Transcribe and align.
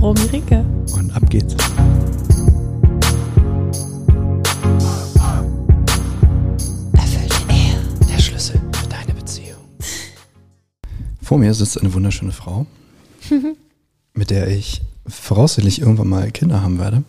Romy 0.00 0.20
Rinke. 0.32 0.64
Und 0.94 1.14
ab 1.14 1.28
geht's. 1.28 1.54
Erfüllte 6.94 7.36
Ehe, 7.50 7.78
der 8.08 8.18
Schlüssel 8.18 8.58
für 8.72 8.88
deine 8.88 9.12
Beziehung. 9.12 9.58
Vor 11.20 11.36
mir 11.36 11.52
sitzt 11.52 11.78
eine 11.78 11.92
wunderschöne 11.92 12.32
Frau, 12.32 12.66
mit 14.14 14.30
der 14.30 14.48
ich 14.48 14.80
voraussichtlich 15.06 15.82
irgendwann 15.82 16.08
mal 16.08 16.30
Kinder 16.30 16.62
haben 16.62 16.78
werde. 16.78 17.04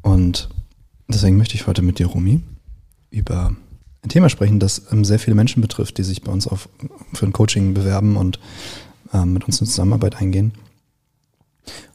Und 0.00 0.48
deswegen 1.08 1.36
möchte 1.36 1.54
ich 1.54 1.66
heute 1.66 1.82
mit 1.82 1.98
dir, 1.98 2.06
Romy, 2.06 2.40
über 3.10 3.54
ein 4.02 4.08
Thema 4.08 4.30
sprechen, 4.30 4.58
das 4.58 4.90
ähm, 4.90 5.04
sehr 5.04 5.18
viele 5.18 5.34
Menschen 5.34 5.60
betrifft, 5.60 5.98
die 5.98 6.02
sich 6.02 6.22
bei 6.22 6.32
uns 6.32 6.46
auf, 6.46 6.66
für 7.12 7.26
ein 7.26 7.32
Coaching 7.34 7.74
bewerben 7.74 8.16
und 8.16 8.38
ähm, 9.12 9.34
mit 9.34 9.44
uns 9.44 9.60
in 9.60 9.66
Zusammenarbeit 9.66 10.16
eingehen. 10.16 10.52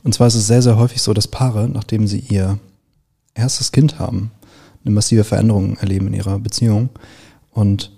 Und 0.03 0.13
zwar 0.13 0.27
ist 0.27 0.35
es 0.35 0.47
sehr, 0.47 0.61
sehr 0.61 0.77
häufig 0.77 1.01
so, 1.01 1.13
dass 1.13 1.27
Paare, 1.27 1.69
nachdem 1.69 2.07
sie 2.07 2.19
ihr 2.19 2.59
erstes 3.33 3.71
Kind 3.71 3.99
haben, 3.99 4.31
eine 4.83 4.93
massive 4.93 5.23
Veränderung 5.23 5.77
erleben 5.77 6.07
in 6.07 6.13
ihrer 6.13 6.39
Beziehung 6.39 6.89
und 7.51 7.91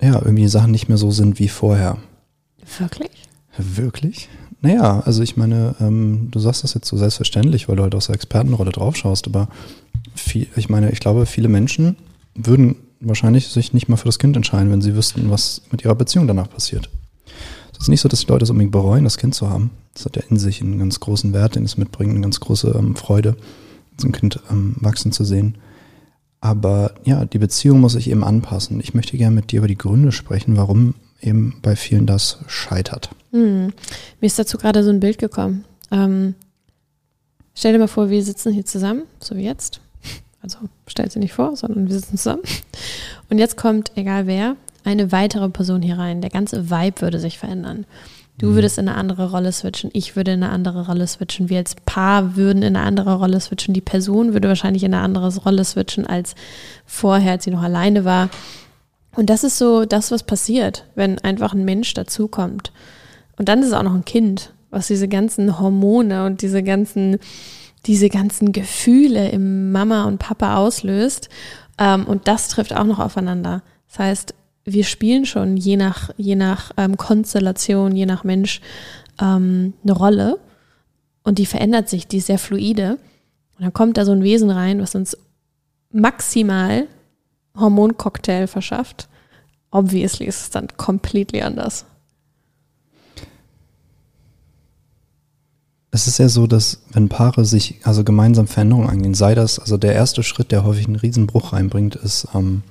ja, 0.00 0.14
irgendwie 0.14 0.48
Sachen 0.48 0.70
nicht 0.70 0.88
mehr 0.88 0.98
so 0.98 1.10
sind 1.10 1.38
wie 1.38 1.48
vorher. 1.48 1.98
Wirklich? 2.78 3.10
Wirklich? 3.56 4.28
Naja, 4.60 5.00
also 5.00 5.22
ich 5.22 5.36
meine, 5.36 5.74
ähm, 5.80 6.28
du 6.30 6.38
sagst 6.38 6.64
das 6.64 6.74
jetzt 6.74 6.88
so 6.88 6.96
selbstverständlich, 6.96 7.68
weil 7.68 7.76
du 7.76 7.82
halt 7.82 7.94
aus 7.94 8.06
der 8.06 8.14
Expertenrolle 8.14 8.72
drauf 8.72 8.96
schaust, 8.96 9.26
aber 9.26 9.48
viel, 10.14 10.46
ich 10.56 10.68
meine, 10.68 10.90
ich 10.90 11.00
glaube, 11.00 11.26
viele 11.26 11.48
Menschen 11.48 11.96
würden 12.34 12.76
wahrscheinlich 13.00 13.48
sich 13.48 13.72
nicht 13.72 13.88
mal 13.88 13.96
für 13.96 14.06
das 14.06 14.18
Kind 14.18 14.36
entscheiden, 14.36 14.70
wenn 14.70 14.80
sie 14.80 14.94
wüssten, 14.94 15.30
was 15.30 15.62
mit 15.70 15.84
ihrer 15.84 15.94
Beziehung 15.94 16.26
danach 16.26 16.48
passiert. 16.48 16.88
Es 17.84 17.88
ist 17.88 17.90
nicht 17.90 18.00
so, 18.00 18.08
dass 18.08 18.20
die 18.20 18.28
Leute 18.28 18.44
es 18.44 18.50
unbedingt 18.50 18.72
bereuen, 18.72 19.04
das 19.04 19.18
Kind 19.18 19.34
zu 19.34 19.50
haben. 19.50 19.70
Das 19.92 20.06
hat 20.06 20.16
ja 20.16 20.22
in 20.30 20.38
sich 20.38 20.62
einen 20.62 20.78
ganz 20.78 21.00
großen 21.00 21.34
Wert, 21.34 21.54
den 21.54 21.66
es 21.66 21.76
mitbringt, 21.76 22.12
eine 22.12 22.22
ganz 22.22 22.40
große 22.40 22.74
ähm, 22.78 22.96
Freude, 22.96 23.36
so 23.98 24.08
ein 24.08 24.12
Kind 24.12 24.40
ähm, 24.50 24.76
wachsen 24.80 25.12
zu 25.12 25.22
sehen. 25.22 25.58
Aber 26.40 26.94
ja, 27.04 27.26
die 27.26 27.36
Beziehung 27.36 27.80
muss 27.80 27.92
sich 27.92 28.08
eben 28.08 28.24
anpassen. 28.24 28.80
Ich 28.80 28.94
möchte 28.94 29.18
gerne 29.18 29.36
mit 29.36 29.52
dir 29.52 29.58
über 29.58 29.68
die 29.68 29.76
Gründe 29.76 30.12
sprechen, 30.12 30.56
warum 30.56 30.94
eben 31.20 31.58
bei 31.60 31.76
vielen 31.76 32.06
das 32.06 32.38
scheitert. 32.46 33.10
Hm. 33.32 33.66
Mir 34.18 34.26
ist 34.26 34.38
dazu 34.38 34.56
gerade 34.56 34.82
so 34.82 34.88
ein 34.88 35.00
Bild 35.00 35.18
gekommen. 35.18 35.66
Ähm, 35.90 36.36
stell 37.54 37.74
dir 37.74 37.80
mal 37.80 37.86
vor, 37.86 38.08
wir 38.08 38.24
sitzen 38.24 38.54
hier 38.54 38.64
zusammen, 38.64 39.02
so 39.20 39.36
wie 39.36 39.44
jetzt. 39.44 39.82
Also 40.40 40.56
stell 40.86 41.08
dir 41.08 41.18
nicht 41.18 41.34
vor, 41.34 41.54
sondern 41.54 41.86
wir 41.86 41.94
sitzen 41.94 42.16
zusammen. 42.16 42.42
Und 43.28 43.38
jetzt 43.38 43.58
kommt, 43.58 43.92
egal 43.94 44.26
wer, 44.26 44.56
eine 44.84 45.12
weitere 45.12 45.48
Person 45.48 45.82
hier 45.82 45.98
rein. 45.98 46.20
Der 46.20 46.30
ganze 46.30 46.70
Vibe 46.70 47.00
würde 47.00 47.18
sich 47.18 47.38
verändern. 47.38 47.86
Du 48.38 48.48
mhm. 48.48 48.54
würdest 48.56 48.78
in 48.78 48.88
eine 48.88 48.96
andere 48.96 49.30
Rolle 49.30 49.52
switchen, 49.52 49.90
ich 49.92 50.16
würde 50.16 50.32
in 50.32 50.42
eine 50.42 50.52
andere 50.52 50.86
Rolle 50.86 51.06
switchen, 51.06 51.48
wir 51.48 51.58
als 51.58 51.76
Paar 51.86 52.36
würden 52.36 52.62
in 52.62 52.76
eine 52.76 52.84
andere 52.84 53.14
Rolle 53.14 53.38
switchen, 53.40 53.74
die 53.74 53.80
Person 53.80 54.32
würde 54.32 54.48
wahrscheinlich 54.48 54.82
in 54.82 54.92
eine 54.92 55.04
andere 55.04 55.34
Rolle 55.36 55.64
switchen 55.64 56.06
als 56.06 56.34
vorher, 56.84 57.32
als 57.32 57.44
sie 57.44 57.52
noch 57.52 57.62
alleine 57.62 58.04
war. 58.04 58.28
Und 59.14 59.30
das 59.30 59.44
ist 59.44 59.58
so 59.58 59.84
das, 59.84 60.10
was 60.10 60.24
passiert, 60.24 60.84
wenn 60.96 61.20
einfach 61.20 61.54
ein 61.54 61.64
Mensch 61.64 61.94
dazukommt. 61.94 62.72
Und 63.36 63.48
dann 63.48 63.60
ist 63.60 63.68
es 63.68 63.72
auch 63.72 63.84
noch 63.84 63.94
ein 63.94 64.04
Kind, 64.04 64.52
was 64.70 64.88
diese 64.88 65.06
ganzen 65.06 65.60
Hormone 65.60 66.26
und 66.26 66.42
diese 66.42 66.64
ganzen 66.64 67.18
diese 67.86 68.08
ganzen 68.08 68.52
Gefühle 68.52 69.28
im 69.28 69.72
Mama 69.72 70.04
und 70.04 70.18
Papa 70.18 70.56
auslöst. 70.56 71.28
Ähm, 71.78 72.06
und 72.06 72.28
das 72.28 72.48
trifft 72.48 72.74
auch 72.74 72.84
noch 72.84 72.98
aufeinander. 72.98 73.62
Das 73.88 73.98
heißt, 73.98 74.34
wir 74.64 74.84
spielen 74.84 75.26
schon 75.26 75.56
je 75.56 75.76
nach, 75.76 76.10
je 76.16 76.36
nach 76.36 76.72
ähm, 76.76 76.96
Konstellation, 76.96 77.94
je 77.94 78.06
nach 78.06 78.24
Mensch 78.24 78.60
ähm, 79.20 79.74
eine 79.82 79.92
Rolle. 79.92 80.38
Und 81.22 81.38
die 81.38 81.46
verändert 81.46 81.88
sich, 81.88 82.06
die 82.06 82.18
ist 82.18 82.26
sehr 82.26 82.38
fluide. 82.38 82.98
Und 83.56 83.64
dann 83.64 83.72
kommt 83.72 83.96
da 83.96 84.04
so 84.04 84.12
ein 84.12 84.22
Wesen 84.22 84.50
rein, 84.50 84.80
was 84.80 84.94
uns 84.94 85.16
maximal 85.92 86.86
Hormoncocktail 87.56 88.46
verschafft. 88.46 89.08
Obviously 89.70 90.26
ist 90.26 90.40
es 90.40 90.50
dann 90.50 90.68
completely 90.76 91.42
anders. 91.42 91.84
Es 95.90 96.08
ist 96.08 96.18
ja 96.18 96.28
so, 96.28 96.48
dass 96.48 96.82
wenn 96.90 97.08
Paare 97.08 97.44
sich 97.44 97.80
also 97.84 98.02
gemeinsam 98.02 98.48
Veränderungen 98.48 98.90
angehen, 98.90 99.14
sei 99.14 99.36
das, 99.36 99.60
also 99.60 99.76
der 99.76 99.94
erste 99.94 100.24
Schritt, 100.24 100.50
der 100.50 100.64
häufig 100.64 100.86
einen 100.86 100.96
Riesenbruch 100.96 101.52
reinbringt, 101.52 101.94
ist, 101.94 102.26
ähm, 102.34 102.64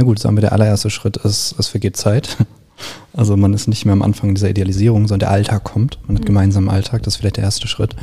na 0.00 0.06
gut, 0.06 0.18
sagen 0.18 0.34
wir, 0.36 0.40
der 0.40 0.52
allererste 0.52 0.88
Schritt 0.88 1.18
ist, 1.18 1.54
es 1.58 1.68
vergeht 1.68 1.96
Zeit. 1.96 2.36
Also 3.12 3.36
man 3.36 3.52
ist 3.52 3.68
nicht 3.68 3.84
mehr 3.84 3.92
am 3.92 4.00
Anfang 4.00 4.34
dieser 4.34 4.48
Idealisierung, 4.48 5.06
sondern 5.06 5.28
der 5.28 5.30
Alltag 5.32 5.64
kommt. 5.64 5.98
Man 6.06 6.16
hat 6.16 6.22
mhm. 6.22 6.28
gemeinsamen 6.28 6.70
Alltag, 6.70 7.02
das 7.02 7.12
ist 7.12 7.18
vielleicht 7.18 7.36
der 7.36 7.44
erste 7.44 7.68
Schritt. 7.68 7.94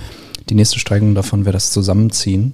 Die 0.49 0.53
nächste 0.53 0.77
Steigerung 0.77 1.15
davon 1.15 1.45
wäre 1.45 1.53
das 1.53 1.71
Zusammenziehen. 1.71 2.53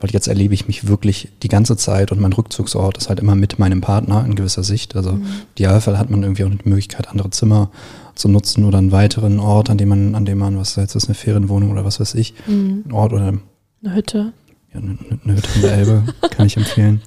Weil 0.00 0.08
jetzt 0.08 0.26
erlebe 0.26 0.54
ich 0.54 0.68
mich 0.68 0.88
wirklich 0.88 1.28
die 1.42 1.48
ganze 1.48 1.76
Zeit 1.76 2.12
und 2.12 2.20
mein 2.20 2.32
Rückzugsort 2.32 2.96
ist 2.96 3.10
halt 3.10 3.20
immer 3.20 3.34
mit 3.34 3.58
meinem 3.58 3.82
Partner 3.82 4.24
in 4.24 4.36
gewisser 4.36 4.62
Sicht. 4.62 4.96
Also 4.96 5.12
mhm. 5.12 5.26
idealfall 5.56 5.98
hat 5.98 6.08
man 6.08 6.22
irgendwie 6.22 6.44
auch 6.44 6.48
die 6.48 6.66
Möglichkeit, 6.66 7.08
andere 7.08 7.28
Zimmer 7.28 7.70
zu 8.14 8.28
nutzen 8.28 8.64
oder 8.64 8.78
einen 8.78 8.92
weiteren 8.92 9.38
Ort, 9.38 9.68
an 9.68 9.76
dem 9.76 9.90
man, 9.90 10.14
an 10.14 10.24
dem 10.24 10.38
man, 10.38 10.56
was 10.56 10.76
jetzt 10.76 10.94
ist, 10.94 11.08
eine 11.08 11.14
Ferienwohnung 11.14 11.72
oder 11.72 11.84
was 11.84 12.00
weiß 12.00 12.14
ich, 12.14 12.32
mhm. 12.46 12.84
ein 12.86 12.92
Ort 12.92 13.12
oder 13.12 13.26
eine 13.82 13.94
Hütte. 13.94 14.32
Ja, 14.72 14.80
eine, 14.80 14.96
eine 15.24 15.36
Hütte 15.36 15.48
in 15.56 15.60
der 15.60 15.72
Elbe, 15.74 16.04
kann 16.30 16.46
ich 16.46 16.56
empfehlen. 16.56 17.02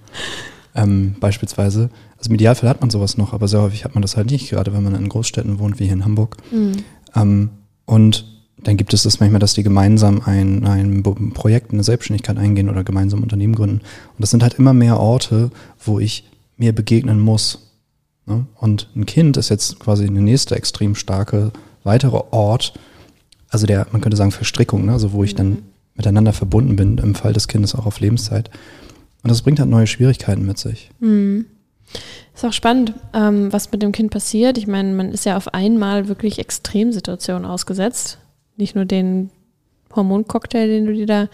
Ähm, 0.78 1.16
beispielsweise. 1.20 1.90
Also 2.18 2.30
im 2.30 2.36
Idealfall 2.36 2.70
hat 2.70 2.82
man 2.82 2.92
sowas 2.92 3.18
noch, 3.18 3.34
aber 3.34 3.48
sehr 3.48 3.62
häufig 3.62 3.84
hat 3.84 3.96
man 3.96 4.04
das 4.04 4.16
halt 4.16 4.30
nicht, 4.30 4.50
gerade 4.50 4.74
wenn 4.74 4.84
man 4.84 4.96
in 4.96 5.10
Großstädten 5.10 5.58
wohnt, 5.58 5.80
wie 5.80 5.86
hier 5.86 5.94
in 5.94 6.06
Hamburg. 6.06 6.38
Mhm. 6.52 6.84
Ähm, 7.16 7.50
und 7.86 8.26
dann 8.60 8.78
gibt 8.78 8.94
es 8.94 9.04
das 9.04 9.20
manchmal, 9.20 9.40
dass 9.40 9.54
die 9.54 9.64
gemeinsam 9.64 10.22
ein, 10.26 10.66
ein 10.66 11.04
Projekt, 11.34 11.74
eine 11.74 11.84
Selbstständigkeit 11.84 12.38
eingehen 12.38 12.70
oder 12.70 12.84
gemeinsam 12.84 13.24
Unternehmen 13.24 13.56
gründen. 13.56 13.78
Und 13.78 14.20
das 14.20 14.30
sind 14.30 14.44
halt 14.44 14.56
immer 14.56 14.74
mehr 14.74 15.00
Orte, 15.00 15.52
wo 15.84 16.00
ich 16.00 16.30
mir 16.58 16.74
begegnen 16.74 17.20
muss. 17.20 17.74
Ne? 18.28 18.46
Und 18.56 18.90
ein 18.96 19.06
Kind 19.06 19.38
ist 19.38 19.50
jetzt 19.50 19.80
quasi 19.80 20.06
eine 20.06 20.22
nächste 20.22 20.56
extrem 20.56 20.96
starke 20.96 21.52
weitere 21.84 22.22
Ort, 22.32 22.74
also 23.50 23.66
der, 23.66 23.88
man 23.92 24.02
könnte 24.02 24.18
sagen, 24.18 24.32
Verstrickung, 24.32 24.86
ne? 24.86 24.92
also 24.92 25.14
wo 25.14 25.24
ich 25.24 25.34
dann 25.34 25.50
mhm. 25.50 25.64
miteinander 25.96 26.34
verbunden 26.34 26.76
bin, 26.76 26.98
im 26.98 27.16
Fall 27.16 27.34
des 27.34 27.48
Kindes 27.48 27.74
auch 27.74 27.86
auf 27.86 28.00
Lebenszeit. 28.00 28.52
Und 29.28 29.32
das 29.32 29.42
bringt 29.42 29.60
halt 29.60 29.70
neue 29.70 29.88
Schwierigkeiten 29.88 30.46
mit 30.46 30.58
sich. 30.58 30.90
Mhm. 31.02 31.48
Ist 32.34 32.46
auch 32.46 32.54
spannend, 32.54 32.94
ähm, 33.14 33.52
was 33.52 33.74
mit 33.74 33.82
dem 33.82 33.92
Kind 33.92 34.10
passiert. 34.10 34.58
Ich 34.58 34.68
meine, 34.68 34.94
man 34.94 35.12
ist 35.12 35.26
ja 35.26 35.36
auf 35.36 35.54
einmal 35.54 36.08
wirklich 36.08 36.40
Extremsituationen 36.40 37.44
ausgesetzt. 37.44 38.20
Nicht 38.56 38.74
nur 38.74 38.86
den 38.86 39.30
Hormoncocktail, 39.94 40.70
den 40.70 40.86
du 40.86 40.94
dir 40.94 41.08
da, 41.08 41.28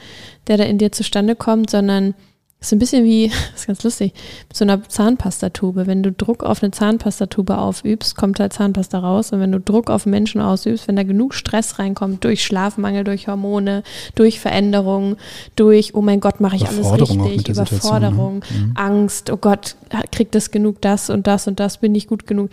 der 0.47 0.57
da 0.57 0.63
in 0.63 0.79
dir 0.79 0.91
zustande 0.91 1.35
kommt, 1.35 1.69
sondern 1.69 2.15
das 2.63 2.69
ist 2.69 2.75
ein 2.77 2.79
bisschen 2.79 3.03
wie, 3.03 3.27
das 3.27 3.37
ist 3.55 3.67
ganz 3.67 3.83
lustig, 3.83 4.13
mit 4.47 4.55
so 4.55 4.63
einer 4.63 4.87
Zahnpastatube. 4.87 5.85
Wenn 5.85 6.01
du 6.01 6.13
Druck 6.13 6.45
auf 6.45 6.63
eine 6.63 6.71
Zahnpastatube 6.71 7.57
aufübst, 7.57 8.15
kommt 8.15 8.39
halt 8.39 8.53
Zahnpasta 8.53 8.99
raus. 8.99 9.33
Und 9.33 9.41
wenn 9.41 9.51
du 9.51 9.59
Druck 9.59 9.89
auf 9.89 10.05
Menschen 10.05 10.39
ausübst, 10.39 10.87
wenn 10.87 10.95
da 10.95 11.03
genug 11.03 11.33
Stress 11.33 11.77
reinkommt, 11.77 12.23
durch 12.23 12.41
Schlafmangel, 12.41 13.03
durch 13.03 13.27
Hormone, 13.27 13.83
durch 14.15 14.39
Veränderungen, 14.39 15.17
durch, 15.57 15.93
oh 15.93 16.01
mein 16.01 16.21
Gott, 16.21 16.39
mache 16.39 16.55
ich 16.55 16.65
alles 16.65 16.89
richtig, 16.93 17.49
Überforderung, 17.49 18.39
ne? 18.39 18.57
mhm. 18.57 18.71
Angst, 18.75 19.29
oh 19.29 19.35
Gott, 19.35 19.75
kriegt 20.13 20.33
das 20.33 20.49
genug, 20.49 20.79
das 20.79 21.09
und 21.09 21.27
das 21.27 21.47
und 21.49 21.59
das, 21.59 21.79
bin 21.79 21.93
ich 21.95 22.07
gut 22.07 22.27
genug. 22.27 22.49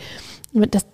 Das, 0.53 0.87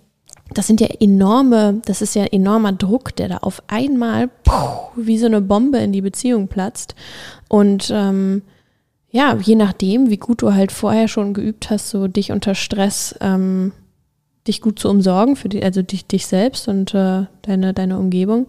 das 0.53 0.67
sind 0.67 0.83
ja 0.83 0.89
enorme, 1.01 1.81
das 1.87 2.03
ist 2.03 2.15
ja 2.17 2.25
enormer 2.25 2.73
Druck, 2.73 3.17
der 3.17 3.29
da 3.29 3.37
auf 3.39 3.63
einmal 3.69 4.29
puh, 4.29 4.53
wie 4.95 5.17
so 5.17 5.25
eine 5.25 5.41
Bombe 5.41 5.79
in 5.79 5.93
die 5.93 6.03
Beziehung 6.03 6.49
platzt. 6.49 6.95
Und 7.49 7.91
ähm, 7.91 8.43
ja, 9.17 9.35
je 9.41 9.55
nachdem, 9.55 10.11
wie 10.11 10.19
gut 10.19 10.43
du 10.43 10.53
halt 10.53 10.71
vorher 10.71 11.09
schon 11.09 11.33
geübt 11.33 11.71
hast, 11.71 11.89
so 11.89 12.07
dich 12.07 12.33
unter 12.33 12.55
Stress, 12.55 13.15
ähm, 13.23 13.73
dich 14.47 14.61
gut 14.61 14.79
zu 14.79 14.91
umsorgen, 14.91 15.37
für 15.37 15.49
die, 15.49 15.65
also 15.65 15.81
dich, 15.81 16.07
dich 16.07 16.27
selbst 16.27 16.69
und 16.69 16.93
äh, 16.93 17.25
deine, 17.41 17.73
deine 17.73 17.99
Umgebung, 17.99 18.47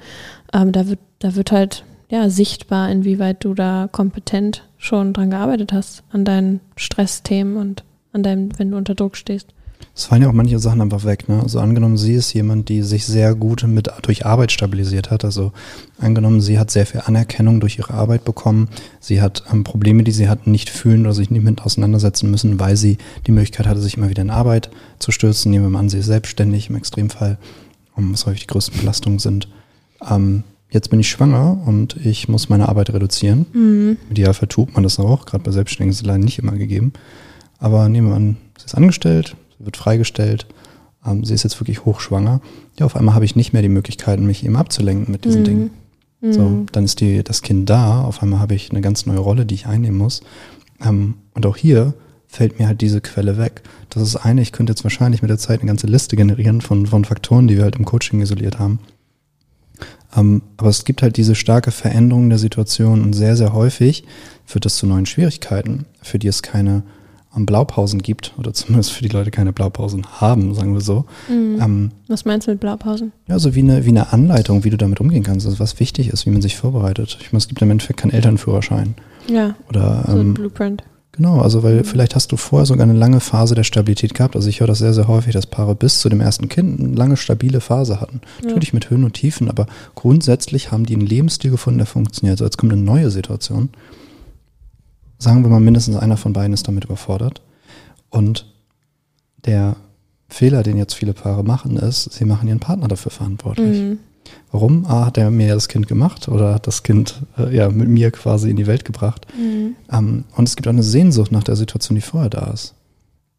ähm, 0.54 0.74
da 0.74 0.90
wird, 0.90 1.00
da 1.20 1.36
wird 1.36 1.54
halt 1.54 1.86
ja 2.10 2.30
sichtbar, 2.30 2.92
inwieweit 2.92 3.46
du 3.46 3.54
da 3.54 3.88
kompetent 3.90 4.68
schon 4.78 5.14
dran 5.14 5.30
gearbeitet 5.30 5.72
hast, 5.72 6.04
an 6.12 6.26
deinen 6.26 6.60
Stressthemen 6.76 7.56
und 7.56 7.86
an 8.12 8.24
deinem, 8.24 8.50
wenn 8.60 8.72
du 8.72 8.78
unter 8.78 8.94
Druck 8.94 9.16
stehst. 9.16 9.54
Es 9.98 10.06
fallen 10.06 10.22
ja 10.22 10.30
auch 10.30 10.34
manche 10.34 10.60
Sachen 10.60 10.80
einfach 10.80 11.06
weg. 11.06 11.28
Ne? 11.28 11.42
Also 11.42 11.60
angenommen, 11.60 11.98
sie 11.98 12.14
ist 12.14 12.32
jemand, 12.34 12.70
die 12.70 12.84
sich 12.84 13.08
sehr 13.08 13.34
gut 13.34 13.64
mit 13.64 13.90
durch 14.04 14.28
Arbeit 14.28 14.52
stabilisiert 14.52 15.10
hat. 15.10 15.26
Also 15.26 15.54
angenommen, 15.98 16.40
sie 16.40 16.60
hat 16.60 16.70
sehr 16.70 16.86
viel 16.86 17.02
Anerkennung 17.04 17.60
durch 17.60 17.80
ihre 17.80 17.96
Arbeit 17.96 18.24
bekommen. 18.24 18.70
Sie 19.00 19.22
hat 19.22 19.44
ähm, 19.52 19.64
Probleme, 19.64 20.04
die 20.04 20.12
sie 20.12 20.30
hat, 20.30 20.46
nicht 20.46 20.70
fühlen 20.70 21.02
oder 21.02 21.16
sich 21.16 21.32
nicht 21.32 21.44
mit 21.44 21.64
auseinandersetzen 21.64 22.30
müssen, 22.30 22.60
weil 22.60 22.78
sie 22.78 23.00
die 23.26 23.32
Möglichkeit 23.32 23.66
hatte, 23.66 23.82
sich 23.82 23.98
immer 23.98 24.10
wieder 24.10 24.22
in 24.22 24.30
Arbeit 24.30 24.70
zu 25.00 25.12
stürzen. 25.12 25.50
Nehmen 25.50 25.66
wir 25.66 25.70
mal 25.72 25.80
an, 25.80 25.90
sie 25.90 25.98
ist 25.98 26.06
selbstständig 26.06 26.70
im 26.70 26.76
Extremfall, 26.76 27.40
um 27.96 28.14
was 28.14 28.28
häufig 28.28 28.42
die 28.42 28.48
größten 28.54 28.80
Belastungen 28.80 29.18
sind. 29.18 29.48
Ähm, 30.08 30.44
jetzt 30.70 30.92
bin 30.92 31.00
ich 31.00 31.10
schwanger 31.10 31.60
und 31.66 31.96
ich 32.06 32.28
muss 32.28 32.50
meine 32.50 32.70
Arbeit 32.70 32.92
reduzieren. 32.92 33.48
Mhm. 33.52 33.98
Im 34.06 34.12
Idealfall 34.12 34.48
tut 34.48 34.76
man 34.76 34.84
das 34.84 35.00
auch. 35.00 35.26
Gerade 35.26 35.44
bei 35.44 35.52
Selbstständigen 35.52 35.92
ist 35.92 36.02
es 36.02 36.06
leider 36.06 36.24
nicht 36.24 36.38
immer 36.38 36.52
gegeben. 36.52 36.94
Aber 37.58 37.90
nehmen 37.90 38.10
wir 38.10 38.16
an, 38.16 38.38
sie 38.60 38.66
ist 38.66 38.76
angestellt, 38.76 39.36
wird 39.60 39.78
freigestellt. 39.78 40.48
Ähm, 41.06 41.24
sie 41.24 41.34
ist 41.34 41.44
jetzt 41.44 41.60
wirklich 41.60 41.86
hochschwanger. 41.86 42.42
Ja, 42.80 42.86
auf 42.86 42.96
einmal 42.96 43.16
habe 43.16 43.26
ich 43.26 43.36
nicht 43.36 43.54
mehr 43.54 43.62
die 43.62 43.70
Möglichkeit, 43.70 44.20
mich 44.20 44.46
eben 44.46 44.56
abzulenken 44.56 45.12
mit 45.12 45.26
diesen 45.26 45.42
mhm. 45.42 45.46
Dingen. 45.46 45.70
So, 46.22 46.42
mhm. 46.42 46.66
dann 46.72 46.84
ist 46.84 47.00
die, 47.00 47.24
das 47.24 47.44
Kind 47.44 47.70
da. 47.70 48.02
Auf 48.02 48.24
einmal 48.24 48.40
habe 48.40 48.56
ich 48.56 48.72
eine 48.72 48.82
ganz 48.82 49.06
neue 49.06 49.20
Rolle, 49.20 49.46
die 49.46 49.56
ich 49.56 49.68
einnehmen 49.68 49.98
muss. 49.98 50.22
Ähm, 50.84 51.16
und 51.34 51.46
auch 51.46 51.58
hier 51.58 51.94
fällt 52.28 52.60
mir 52.60 52.68
halt 52.68 52.82
diese 52.82 53.02
Quelle 53.02 53.38
weg. 53.38 53.62
Das 53.90 54.04
ist 54.04 54.16
eine, 54.16 54.42
ich 54.42 54.52
könnte 54.52 54.72
jetzt 54.72 54.84
wahrscheinlich 54.84 55.22
mit 55.22 55.30
der 55.30 55.38
Zeit 55.38 55.62
eine 55.62 55.68
ganze 55.68 55.88
Liste 55.88 56.16
generieren 56.16 56.62
von, 56.62 56.88
von 56.88 57.06
Faktoren, 57.06 57.48
die 57.48 57.56
wir 57.56 57.64
halt 57.64 57.78
im 57.78 57.86
Coaching 57.86 58.22
isoliert 58.22 58.60
haben. 58.60 58.80
Ähm, 60.16 60.42
aber 60.58 60.70
es 60.70 60.86
gibt 60.86 61.02
halt 61.02 61.18
diese 61.18 61.36
starke 61.36 61.72
Veränderung 61.72 62.30
der 62.30 62.40
Situation 62.40 63.04
und 63.04 63.14
sehr, 63.14 63.36
sehr 63.36 63.54
häufig 63.54 64.04
führt 64.46 64.66
das 64.66 64.78
zu 64.78 64.88
neuen 64.88 65.06
Schwierigkeiten, 65.06 65.86
für 66.02 66.20
die 66.20 66.28
es 66.28 66.42
keine 66.42 66.84
Blaupausen 67.36 68.02
gibt, 68.02 68.34
oder 68.38 68.54
zumindest 68.54 68.92
für 68.92 69.04
die 69.04 69.10
Leute 69.10 69.32
keine 69.32 69.54
Blaupausen 69.54 70.06
haben, 70.20 70.54
sagen 70.56 70.74
wir 70.74 70.82
so. 70.82 71.06
Mhm. 71.30 71.62
Ähm, 71.62 71.92
was 72.08 72.26
meinst 72.26 72.48
du 72.48 72.52
mit 72.52 72.60
Blaupausen? 72.60 73.12
Ja, 73.28 73.38
so 73.40 73.54
wie 73.54 73.60
eine, 73.60 73.86
wie 73.86 73.90
eine 73.90 74.12
Anleitung, 74.12 74.64
wie 74.64 74.70
du 74.70 74.78
damit 74.78 75.00
umgehen 75.00 75.24
kannst, 75.24 75.46
also 75.46 75.60
was 75.60 75.80
wichtig 75.80 76.10
ist, 76.10 76.26
wie 76.26 76.32
man 76.32 76.42
sich 76.42 76.56
vorbereitet. 76.56 77.18
Ich 77.22 77.32
meine, 77.32 77.40
es 77.40 77.48
gibt 77.48 77.62
im 77.62 77.70
Endeffekt 77.72 78.00
keinen 78.00 78.12
Elternführerschein. 78.12 78.96
Ja. 79.30 79.56
Oder, 79.70 80.06
so 80.08 80.14
ähm, 80.14 80.32
ein 80.32 80.34
Blueprint. 80.34 80.84
Genau, 81.18 81.42
also 81.42 81.64
weil 81.64 81.78
mhm. 81.78 81.84
vielleicht 81.84 82.16
hast 82.16 82.32
du 82.32 82.38
vorher 82.38 82.68
sogar 82.68 82.84
eine 82.84 82.98
lange 82.98 83.20
Phase 83.20 83.56
der 83.56 83.64
Stabilität 83.64 84.14
gehabt. 84.14 84.36
Also 84.36 84.50
ich 84.50 84.60
höre 84.60 84.68
das 84.68 84.78
sehr, 84.78 84.94
sehr 84.94 85.08
häufig, 85.08 85.34
dass 85.34 85.48
Paare 85.48 85.74
bis 85.74 86.00
zu 86.00 86.10
dem 86.10 86.22
ersten 86.22 86.48
Kind 86.48 86.80
eine 86.80 86.96
lange 86.96 87.18
stabile 87.18 87.60
Phase 87.60 88.00
hatten. 88.00 88.22
Ja. 88.42 88.50
Natürlich 88.50 88.74
mit 88.74 88.90
Höhen 88.92 89.04
und 89.04 89.14
Tiefen, 89.14 89.50
aber 89.50 89.66
grundsätzlich 89.96 90.72
haben 90.72 90.86
die 90.86 90.94
einen 90.94 91.08
Lebensstil 91.08 91.50
gefunden, 91.50 91.80
der 91.80 91.88
funktioniert. 91.88 92.34
Also 92.34 92.46
jetzt 92.46 92.58
kommt 92.58 92.72
eine 92.72 92.82
neue 92.82 93.10
Situation 93.10 93.70
sagen 95.18 95.44
wir 95.44 95.50
mal, 95.50 95.60
mindestens 95.60 95.96
einer 95.96 96.18
von 96.18 96.34
beiden 96.34 96.54
ist 96.54 96.68
damit 96.68 96.86
überfordert. 96.86 97.42
Und 98.10 98.46
der 99.46 99.76
Fehler, 100.30 100.64
den 100.64 100.78
jetzt 100.78 100.94
viele 100.94 101.14
Paare 101.14 101.44
machen, 101.44 101.78
ist, 101.78 102.12
sie 102.14 102.26
machen 102.26 102.48
ihren 102.48 102.60
Partner 102.60 102.88
dafür 102.88 103.12
verantwortlich. 103.12 103.82
Mhm. 103.82 104.00
Warum? 104.52 104.86
A, 104.86 105.06
hat 105.06 105.18
er 105.18 105.32
mir 105.32 105.54
das 105.54 105.70
Kind 105.70 105.88
gemacht 105.88 106.28
oder 106.28 106.54
hat 106.54 106.68
das 106.68 106.84
Kind 106.84 107.22
äh, 107.38 107.56
ja 107.56 107.70
mit 107.70 107.88
mir 107.88 108.12
quasi 108.12 108.50
in 108.50 108.58
die 108.58 108.68
Welt 108.68 108.84
gebracht. 108.84 109.26
Mhm. 109.38 109.76
Ähm, 109.92 110.26
und 110.36 110.48
es 110.48 110.56
gibt 110.56 110.68
auch 110.68 110.74
eine 110.74 110.84
Sehnsucht 110.84 111.32
nach 111.32 111.44
der 111.44 111.56
Situation, 111.56 111.96
die 111.96 112.02
vorher 112.02 112.30
da 112.30 112.52
ist. 112.52 112.74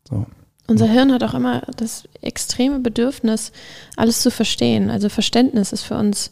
So. 0.09 0.27
Unser 0.67 0.87
Hirn 0.87 1.13
hat 1.13 1.23
auch 1.23 1.35
immer 1.35 1.63
das 1.77 2.05
extreme 2.21 2.81
Bedürfnis, 2.81 3.53
alles 3.97 4.21
zu 4.21 4.31
verstehen. 4.31 4.91
Also 4.91 5.09
Verständnis 5.09 5.73
ist 5.73 5.83
für 5.83 5.97
uns 5.97 6.31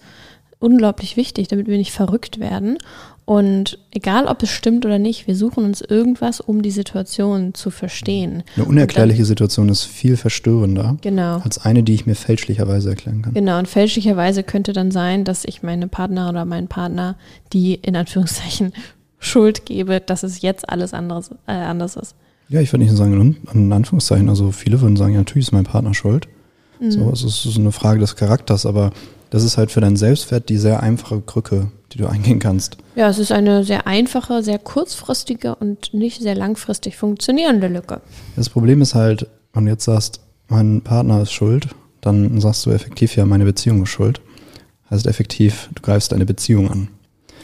unglaublich 0.59 1.17
wichtig, 1.17 1.49
damit 1.49 1.67
wir 1.67 1.77
nicht 1.77 1.93
verrückt 1.93 2.41
werden. 2.41 2.79
Und 3.25 3.81
egal, 3.91 4.27
ob 4.27 4.43
es 4.45 4.51
stimmt 4.51 4.87
oder 4.87 5.01
nicht, 5.01 5.27
wir 5.27 5.35
suchen 5.35 5.65
uns 5.65 5.81
irgendwas, 5.81 6.41
um 6.41 6.63
die 6.63 6.71
Situation 6.71 7.55
zu 7.55 7.71
verstehen. 7.73 8.45
Eine 8.55 8.67
unerklärliche 8.67 9.23
dann, 9.23 9.27
Situation 9.27 9.69
ist 9.69 9.83
viel 9.83 10.17
verstörender 10.17 10.97
genau. 11.01 11.39
als 11.39 11.59
eine, 11.59 11.83
die 11.83 11.95
ich 11.95 12.07
mir 12.07 12.15
fälschlicherweise 12.15 12.91
erklären 12.91 13.23
kann. 13.23 13.35
Genau, 13.35 13.59
und 13.59 13.67
fälschlicherweise 13.67 14.45
könnte 14.45 14.73
dann 14.73 14.93
sein, 14.93 15.25
dass 15.25 15.45
ich 15.45 15.65
meine 15.65 15.89
Partner 15.89 16.29
oder 16.29 16.45
meinen 16.45 16.69
Partner 16.69 17.17
die 17.53 17.75
in 17.75 17.97
Anführungszeichen 17.97 18.73
Schuld 19.19 19.67
gebe, 19.67 20.01
dass 20.01 20.23
es 20.23 20.43
jetzt 20.43 20.69
alles 20.69 20.95
anderes, 20.95 21.31
äh, 21.49 21.53
anders 21.53 21.97
ist. 21.97 22.15
Ja, 22.49 22.61
ich 22.61 22.73
würde 22.73 22.85
nicht 22.85 22.95
sagen, 22.95 23.37
in 23.53 23.73
Anführungszeichen. 23.73 24.29
Also 24.29 24.53
viele 24.53 24.81
würden 24.81 24.97
sagen, 24.97 25.15
ja, 25.15 25.19
natürlich 25.19 25.49
ist 25.49 25.53
mein 25.53 25.65
Partner 25.65 25.95
schuld. 25.95 26.29
Mhm. 26.79 26.91
So, 26.93 27.11
es 27.11 27.25
ist 27.25 27.57
eine 27.57 27.73
Frage 27.73 27.99
des 27.99 28.15
Charakters, 28.15 28.67
aber 28.67 28.93
das 29.31 29.45
ist 29.45 29.59
halt 29.59 29.71
für 29.71 29.81
deinen 29.81 29.97
Selbstwert 29.97 30.49
die 30.49 30.59
sehr 30.59 30.83
einfache 30.83 31.21
Krücke, 31.21 31.71
die 31.93 31.99
du 31.99 32.07
eingehen 32.07 32.39
kannst. 32.39 32.79
Ja, 32.95 33.09
es 33.09 33.19
ist 33.19 33.33
eine 33.33 33.65
sehr 33.65 33.87
einfache, 33.87 34.43
sehr 34.43 34.59
kurzfristige 34.59 35.55
und 35.55 35.93
nicht 35.95 36.21
sehr 36.21 36.35
langfristig 36.35 36.97
funktionierende 36.97 37.69
Lücke. 37.69 38.01
Das 38.37 38.49
Problem 38.49 38.83
ist 38.83 38.95
halt, 38.95 39.27
wenn 39.53 39.65
du 39.65 39.73
jetzt 39.73 39.85
sagst, 39.85 40.21
mein 40.49 40.83
Partner 40.83 41.23
ist 41.23 41.33
schuld, 41.33 41.69
dann 42.01 42.41
sagst 42.41 42.67
du 42.67 42.71
effektiv 42.71 43.17
ja, 43.17 43.25
meine 43.25 43.45
Beziehung 43.45 43.83
ist 43.83 43.91
schuld. 43.91 44.21
Heißt 44.91 45.07
effektiv, 45.07 45.69
du 45.75 45.83
greifst 45.83 46.13
deine 46.13 46.27
Beziehung 46.27 46.71
an. 46.71 46.89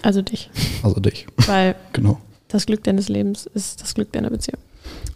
Also 0.02 0.23
dich. 0.23 0.50
Also 0.82 1.00
dich. 1.00 1.26
Weil 1.46 1.75
genau. 1.93 2.20
das 2.49 2.67
Glück 2.67 2.84
deines 2.84 3.08
Lebens 3.08 3.46
ist 3.46 3.82
das 3.82 3.94
Glück 3.94 4.12
deiner 4.12 4.31
Beziehung. 4.31 4.61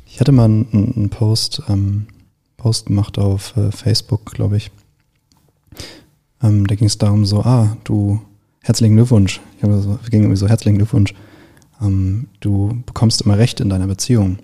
Ich 0.06 0.20
hatte 0.20 0.32
mal 0.32 0.46
einen, 0.46 0.94
einen 0.96 1.10
Post, 1.10 1.62
ähm, 1.68 2.06
Post 2.56 2.86
gemacht 2.86 3.18
auf 3.18 3.56
äh, 3.56 3.70
Facebook, 3.70 4.32
glaube 4.32 4.56
ich. 4.56 4.70
Ähm, 6.42 6.66
da 6.66 6.74
ging 6.74 6.86
es 6.86 6.98
darum 6.98 7.24
so, 7.24 7.40
ah, 7.42 7.76
du, 7.84 8.20
herzlichen 8.62 8.96
Glückwunsch. 8.96 9.40
Ich 9.56 9.62
habe 9.62 9.80
so, 9.80 9.98
ging 10.10 10.22
irgendwie 10.22 10.36
so, 10.36 10.48
herzlichen 10.48 10.76
Glückwunsch. 10.76 11.14
Ähm, 11.80 12.28
du 12.40 12.82
bekommst 12.86 13.22
immer 13.22 13.38
Recht 13.38 13.60
in 13.60 13.68
deiner 13.68 13.86
Beziehung. 13.86 14.38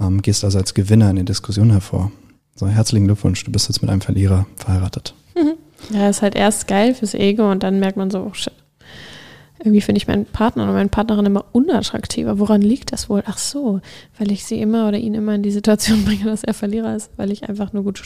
Ähm, 0.00 0.22
gehst 0.22 0.44
also 0.44 0.58
als 0.58 0.74
Gewinner 0.74 1.10
in 1.10 1.16
die 1.16 1.24
Diskussion 1.24 1.70
hervor. 1.70 2.10
So, 2.54 2.66
herzlichen 2.66 3.06
Glückwunsch, 3.06 3.44
du 3.44 3.52
bist 3.52 3.68
jetzt 3.68 3.82
mit 3.82 3.90
einem 3.90 4.00
Verlierer 4.00 4.46
verheiratet. 4.56 5.14
Mhm. 5.34 5.54
Ja, 5.94 6.08
ist 6.08 6.22
halt 6.22 6.34
erst 6.34 6.68
geil 6.68 6.94
fürs 6.94 7.14
Ego 7.14 7.50
und 7.50 7.62
dann 7.62 7.80
merkt 7.80 7.96
man 7.96 8.10
so, 8.10 8.20
oh 8.20 8.34
shit. 8.34 8.52
Irgendwie 9.58 9.80
finde 9.80 9.98
ich 9.98 10.08
meinen 10.08 10.26
Partner 10.26 10.64
oder 10.64 10.72
meine 10.72 10.88
Partnerin 10.88 11.24
immer 11.24 11.44
unattraktiver. 11.52 12.40
Woran 12.40 12.62
liegt 12.62 12.92
das 12.92 13.08
wohl? 13.08 13.22
Ach 13.26 13.38
so, 13.38 13.80
weil 14.18 14.32
ich 14.32 14.44
sie 14.44 14.60
immer 14.60 14.88
oder 14.88 14.98
ihn 14.98 15.14
immer 15.14 15.34
in 15.34 15.42
die 15.42 15.52
Situation 15.52 16.04
bringe, 16.04 16.24
dass 16.24 16.42
er 16.42 16.54
Verlierer 16.54 16.96
ist, 16.96 17.10
weil 17.16 17.30
ich 17.30 17.48
einfach 17.48 17.72
nur 17.72 17.84
gut, 17.84 18.02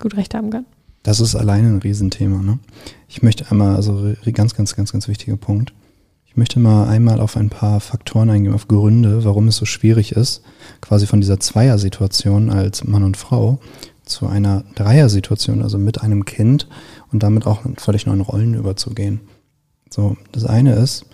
gut 0.00 0.16
Recht 0.16 0.34
haben 0.34 0.50
kann. 0.50 0.66
Das 1.02 1.20
ist 1.20 1.34
alleine 1.34 1.68
ein 1.68 1.78
Riesenthema. 1.78 2.42
Ne? 2.42 2.58
Ich 3.08 3.22
möchte 3.22 3.50
einmal, 3.50 3.76
also 3.76 4.14
ganz, 4.32 4.54
ganz, 4.54 4.76
ganz, 4.76 4.92
ganz 4.92 5.08
wichtiger 5.08 5.36
Punkt. 5.36 5.72
Ich 6.26 6.36
möchte 6.36 6.60
mal 6.60 6.88
einmal 6.88 7.20
auf 7.20 7.36
ein 7.36 7.50
paar 7.50 7.80
Faktoren 7.80 8.30
eingehen, 8.30 8.54
auf 8.54 8.68
Gründe, 8.68 9.22
warum 9.24 9.48
es 9.48 9.56
so 9.56 9.66
schwierig 9.66 10.12
ist, 10.12 10.42
quasi 10.80 11.06
von 11.06 11.20
dieser 11.20 11.38
Zweier-Situation 11.38 12.48
als 12.48 12.84
Mann 12.84 13.02
und 13.02 13.18
Frau 13.18 13.58
zu 14.04 14.26
einer 14.26 14.64
Dreier-Situation, 14.74 15.62
also 15.62 15.76
mit 15.76 16.00
einem 16.00 16.24
Kind 16.24 16.68
und 17.12 17.22
damit 17.22 17.46
auch 17.46 17.66
in 17.66 17.76
völlig 17.76 18.06
neuen 18.06 18.22
Rollen 18.22 18.54
überzugehen. 18.54 19.20
So, 19.90 20.16
das 20.32 20.46
eine 20.46 20.74
ist, 20.74 21.04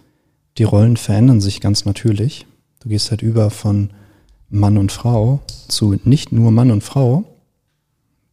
die 0.56 0.64
Rollen 0.64 0.96
verändern 0.96 1.40
sich 1.40 1.60
ganz 1.60 1.84
natürlich. 1.84 2.46
Du 2.80 2.88
gehst 2.88 3.10
halt 3.10 3.22
über 3.22 3.50
von 3.50 3.90
Mann 4.50 4.78
und 4.78 4.92
Frau 4.92 5.40
zu 5.66 5.96
nicht 6.04 6.30
nur 6.30 6.52
Mann 6.52 6.70
und 6.70 6.84
Frau, 6.84 7.24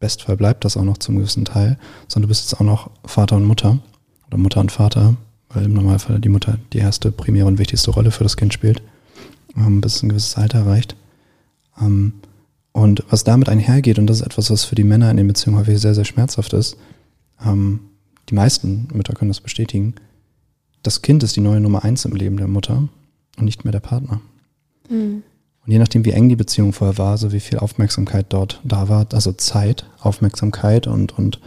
Bestfall 0.05 0.37
bleibt 0.37 0.63
das 0.63 0.77
auch 0.77 0.83
noch 0.83 0.99
zum 0.99 1.15
gewissen 1.15 1.45
Teil, 1.45 1.79
sondern 2.07 2.27
du 2.27 2.27
bist 2.27 2.43
jetzt 2.43 2.61
auch 2.61 2.65
noch 2.65 2.91
Vater 3.05 3.37
und 3.37 3.45
Mutter 3.45 3.79
oder 4.27 4.37
Mutter 4.37 4.59
und 4.59 4.71
Vater, 4.71 5.15
weil 5.49 5.65
im 5.65 5.73
Normalfall 5.73 6.19
die 6.19 6.29
Mutter 6.29 6.59
die 6.73 6.77
erste, 6.77 7.11
primäre 7.11 7.47
und 7.47 7.57
wichtigste 7.57 7.89
Rolle 7.89 8.11
für 8.11 8.23
das 8.23 8.37
Kind 8.37 8.53
spielt, 8.53 8.83
ähm, 9.57 9.81
bis 9.81 10.03
ein 10.03 10.09
gewisses 10.09 10.37
Alter 10.37 10.59
erreicht. 10.59 10.95
Ähm, 11.81 12.13
und 12.71 13.03
was 13.09 13.23
damit 13.23 13.49
einhergeht, 13.49 13.97
und 13.97 14.05
das 14.05 14.19
ist 14.19 14.27
etwas, 14.27 14.51
was 14.51 14.63
für 14.63 14.75
die 14.75 14.83
Männer 14.83 15.09
in 15.09 15.17
den 15.17 15.27
Beziehungen 15.27 15.57
häufig 15.57 15.79
sehr, 15.81 15.95
sehr 15.95 16.05
schmerzhaft 16.05 16.53
ist, 16.53 16.77
ähm, 17.43 17.79
die 18.29 18.35
meisten 18.35 18.87
Mütter 18.93 19.13
können 19.13 19.31
das 19.31 19.41
bestätigen, 19.41 19.95
das 20.83 21.01
Kind 21.01 21.23
ist 21.23 21.35
die 21.35 21.41
neue 21.41 21.61
Nummer 21.61 21.83
eins 21.83 22.05
im 22.05 22.15
Leben 22.15 22.37
der 22.37 22.47
Mutter 22.47 22.87
und 23.37 23.45
nicht 23.45 23.65
mehr 23.65 23.71
der 23.71 23.79
Partner. 23.79 24.21
Mhm. 24.87 25.23
Und 25.65 25.71
je 25.71 25.79
nachdem, 25.79 26.05
wie 26.05 26.11
eng 26.11 26.29
die 26.29 26.35
Beziehung 26.35 26.73
vorher 26.73 26.97
war, 26.97 27.17
so 27.17 27.31
wie 27.31 27.39
viel 27.39 27.57
Aufmerksamkeit 27.57 28.27
dort 28.29 28.61
da 28.63 28.87
war, 28.87 29.07
also 29.13 29.33
Zeit, 29.33 29.85
Aufmerksamkeit 29.99 30.85
und, 30.85 31.17
und 31.17 31.39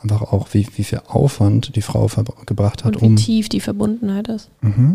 einfach 0.00 0.22
auch, 0.22 0.48
wie, 0.52 0.66
wie 0.76 0.84
viel 0.84 1.00
Aufwand 1.06 1.74
die 1.74 1.82
Frau 1.82 2.08
gebracht 2.44 2.84
hat. 2.84 2.96
Und 2.96 3.02
wie 3.02 3.06
um, 3.06 3.16
tief 3.16 3.48
die 3.48 3.60
Verbundenheit 3.60 4.28
ist. 4.28 4.50
Mhm. 4.60 4.94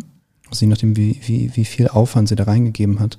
Also 0.49 0.65
je 0.65 0.69
nachdem, 0.69 0.95
wie, 0.95 1.19
wie, 1.25 1.55
wie 1.55 1.65
viel 1.65 1.87
Aufwand 1.87 2.29
sie 2.29 2.35
da 2.35 2.43
reingegeben 2.43 2.99
hat. 2.99 3.17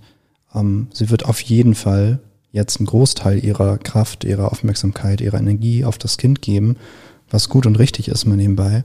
Ähm, 0.55 0.89
sie 0.93 1.11
wird 1.11 1.25
auf 1.25 1.41
jeden 1.41 1.75
Fall 1.75 2.21
jetzt 2.53 2.79
einen 2.79 2.87
Großteil 2.87 3.45
ihrer 3.45 3.79
Kraft, 3.79 4.25
ihrer 4.25 4.53
Aufmerksamkeit, 4.53 5.21
ihrer 5.21 5.39
Energie 5.39 5.85
auf 5.85 5.99
das 5.99 6.17
Kind 6.17 6.41
geben, 6.41 6.77
was 7.31 7.49
gut 7.49 7.67
und 7.67 7.79
richtig 7.79 8.09
ist, 8.09 8.25
mal 8.27 8.37
nebenbei. 8.37 8.85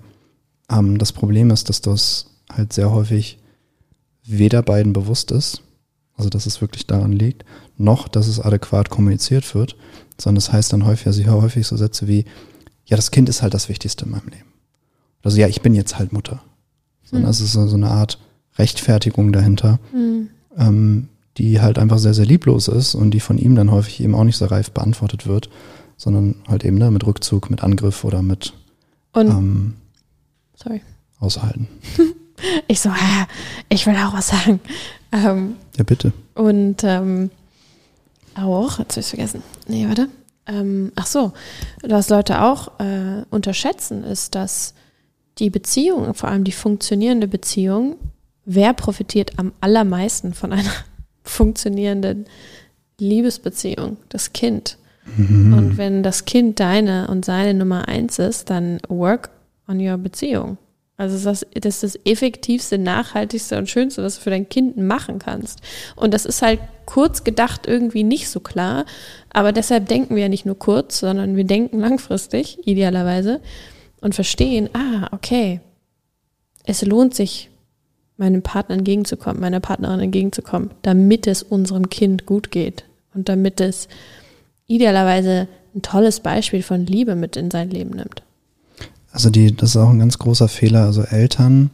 Ähm, 0.72 0.98
das 0.98 1.12
Problem 1.12 1.52
ist, 1.52 1.70
dass 1.70 1.82
das 1.82 2.28
halt 2.52 2.74
sehr 2.74 2.92
häufig 2.92 3.38
weder 4.26 4.62
beiden 4.62 4.94
bewusst 4.94 5.32
ist, 5.32 5.62
also 6.18 6.30
dass 6.30 6.46
es 6.46 6.62
wirklich 6.62 6.88
daran 6.88 7.12
liegt, 7.12 7.46
noch, 7.78 8.08
dass 8.08 8.28
es 8.28 8.40
adäquat 8.40 8.90
kommuniziert 8.90 9.56
wird, 9.56 9.76
sondern 10.18 10.36
das 10.36 10.52
heißt 10.52 10.74
dann 10.74 10.86
häufig, 10.86 11.08
also 11.08 11.22
ich 11.22 11.28
höre 11.28 11.42
häufig 11.42 11.66
so 11.66 11.76
Sätze 11.76 12.08
wie, 12.08 12.26
ja, 12.86 12.96
das 12.96 13.12
Kind 13.12 13.30
ist 13.30 13.42
halt 13.42 13.54
das 13.54 13.70
Wichtigste 13.70 14.06
in 14.06 14.12
meinem 14.12 14.28
Leben. 14.28 14.54
Also 15.24 15.40
ja, 15.40 15.48
ich 15.48 15.62
bin 15.62 15.74
jetzt 15.74 15.98
halt 15.98 16.14
Mutter. 16.14 16.42
Sondern 17.04 17.28
mhm. 17.28 17.32
es 17.32 17.42
ist 17.42 17.54
so 17.54 17.62
eine 17.62 17.90
Art 17.90 18.20
Rechtfertigung 18.58 19.32
dahinter, 19.32 19.80
mhm. 19.94 20.30
ähm, 20.58 21.10
die 21.38 21.62
halt 21.62 21.80
einfach 21.80 21.98
sehr, 21.98 22.14
sehr 22.14 22.26
lieblos 22.26 22.68
ist 22.68 22.94
und 22.94 23.12
die 23.12 23.20
von 23.20 23.38
ihm 23.38 23.56
dann 23.56 23.72
häufig 23.72 24.02
eben 24.02 24.16
auch 24.16 24.24
nicht 24.24 24.38
so 24.38 24.46
reif 24.46 24.72
beantwortet 24.72 25.26
wird, 25.26 25.50
sondern 25.98 26.36
halt 26.48 26.64
eben 26.64 26.78
ne, 26.78 26.92
mit 26.92 27.06
Rückzug, 27.06 27.50
mit 27.50 27.64
Angriff 27.64 28.04
oder 28.04 28.22
mit 28.22 28.54
Und, 29.14 29.28
ähm, 29.28 29.74
sorry. 30.56 30.82
Aushalten. 31.20 31.68
Ich 32.68 32.82
so, 32.82 32.90
ich 33.70 33.86
will 33.86 33.96
auch 33.96 34.14
was 34.14 34.28
sagen. 34.28 34.60
Ähm, 35.14 35.56
Ja, 35.78 35.84
bitte. 35.84 36.12
und 36.36 36.84
ähm, 36.84 37.30
auch, 38.36 38.80
jetzt 38.80 38.94
habe 38.94 39.02
ich 39.02 39.08
vergessen. 39.08 39.44
Nee, 39.68 39.88
warte. 39.88 40.08
Ähm, 40.48 40.92
ach 40.96 41.06
so, 41.06 41.32
was 41.84 42.10
Leute 42.10 42.42
auch 42.42 42.80
äh, 42.80 43.24
unterschätzen, 43.30 44.04
ist, 44.04 44.36
dass 44.36 44.74
die 45.38 45.50
Beziehung, 45.50 46.14
vor 46.16 46.30
allem 46.30 46.44
die 46.44 46.52
funktionierende 46.52 47.28
Beziehung, 47.28 47.96
wer 48.46 48.74
profitiert 48.74 49.34
am 49.38 49.54
allermeisten 49.62 50.34
von 50.34 50.52
einer 50.52 50.72
funktionierenden 51.24 52.26
Liebesbeziehung? 53.00 53.98
Das 54.10 54.34
Kind. 54.34 54.78
Und 55.18 55.76
wenn 55.78 56.02
das 56.02 56.24
Kind 56.24 56.62
deine 56.62 57.08
und 57.10 57.26
seine 57.26 57.54
Nummer 57.54 57.90
eins 57.90 58.20
ist, 58.20 58.50
dann 58.50 58.80
work 58.88 59.30
on 59.68 59.86
your 59.86 59.98
Beziehung. 59.98 60.58
Also 60.96 61.18
das, 61.30 61.46
das 61.54 61.84
ist 61.84 61.96
das 61.96 62.00
effektivste, 62.06 62.78
nachhaltigste 62.78 63.58
und 63.58 63.70
schönste, 63.70 64.04
was 64.04 64.16
du 64.16 64.22
für 64.22 64.30
dein 64.30 64.48
Kind 64.48 64.78
machen 64.78 65.20
kannst. 65.20 65.62
Und 65.96 66.14
das 66.14 66.26
ist 66.26 66.42
halt 66.42 66.60
kurz 66.86 67.24
gedacht 67.24 67.66
irgendwie 67.66 68.04
nicht 68.04 68.30
so 68.30 68.40
klar. 68.40 68.86
Aber 69.32 69.52
deshalb 69.52 69.88
denken 69.88 70.16
wir 70.16 70.24
ja 70.24 70.30
nicht 70.30 70.46
nur 70.46 70.58
kurz, 70.58 71.00
sondern 71.00 71.36
wir 71.36 71.46
denken 71.46 71.80
langfristig, 71.80 72.60
idealerweise, 72.68 73.42
und 74.02 74.14
verstehen, 74.14 74.70
ah, 74.74 75.08
okay, 75.12 75.62
es 76.66 76.82
lohnt 76.84 77.16
sich, 77.16 77.50
meinem 78.18 78.44
Partner 78.44 78.76
entgegenzukommen, 78.76 79.42
meiner 79.42 79.60
Partnerin 79.60 80.00
entgegenzukommen, 80.00 80.72
damit 80.82 81.26
es 81.26 81.42
unserem 81.42 81.90
Kind 81.90 82.26
gut 82.26 82.52
geht 82.52 82.86
und 83.14 83.28
damit 83.28 83.60
es 83.60 83.88
idealerweise 84.68 85.48
ein 85.74 85.82
tolles 85.82 86.20
Beispiel 86.20 86.62
von 86.62 86.86
Liebe 86.86 87.16
mit 87.16 87.36
in 87.36 87.50
sein 87.50 87.70
Leben 87.70 87.92
nimmt. 87.92 88.24
Also 89.14 89.30
die, 89.30 89.56
das 89.56 89.70
ist 89.70 89.78
auch 89.78 89.92
ein 89.92 90.00
ganz 90.00 90.18
großer 90.18 90.50
Fehler. 90.50 90.84
Also 90.86 91.04
Eltern, 91.04 91.70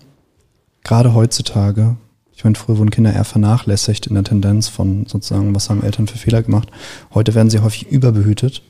gerade 0.84 1.13
heutzutage, 1.13 1.96
ich 2.36 2.43
meine, 2.43 2.55
früher 2.55 2.77
wurden 2.77 2.91
Kinder 2.91 3.13
eher 3.13 3.24
vernachlässigt 3.24 4.08
in 4.08 4.13
der 4.13 4.24
Tendenz 4.24 4.67
von 4.67 5.05
sozusagen, 5.08 5.55
was 5.55 5.69
haben 5.69 5.84
Eltern 5.84 6.08
für 6.08 6.17
Fehler 6.17 6.43
gemacht. 6.43 6.69
Heute 7.13 7.34
werden 7.36 7.50
sie 7.50 7.60
häufig 7.60 7.88
überbehütet, 7.88 8.62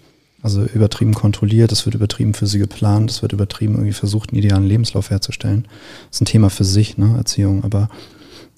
also 0.42 0.64
übertrieben 0.64 1.14
kontrolliert, 1.14 1.72
es 1.72 1.86
wird 1.86 1.96
übertrieben 1.96 2.34
für 2.34 2.48
sie 2.48 2.60
geplant, 2.60 3.12
es 3.12 3.22
wird 3.22 3.34
übertrieben 3.34 3.74
irgendwie 3.74 3.94
versucht, 3.94 4.30
einen 4.30 4.40
idealen 4.40 4.66
Lebenslauf 4.66 5.10
herzustellen. 5.10 5.68
Das 6.08 6.18
ist 6.18 6.22
ein 6.22 6.26
Thema 6.26 6.50
für 6.50 6.64
sich, 6.64 6.98
ne, 6.98 7.16
Erziehung. 7.18 7.64
Aber 7.64 7.90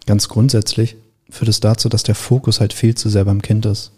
ganz 0.06 0.28
grundsätzlich 0.28 0.98
führt 1.30 1.50
es 1.50 1.62
dazu, 1.62 1.88
dass 1.90 2.04
der 2.04 2.16
Fokus 2.16 2.60
halt 2.60 2.74
viel 2.74 2.96
zu 2.96 3.10
sehr 3.10 3.26
beim 3.26 3.42
Kind 3.42 3.66
ist. 3.66 3.92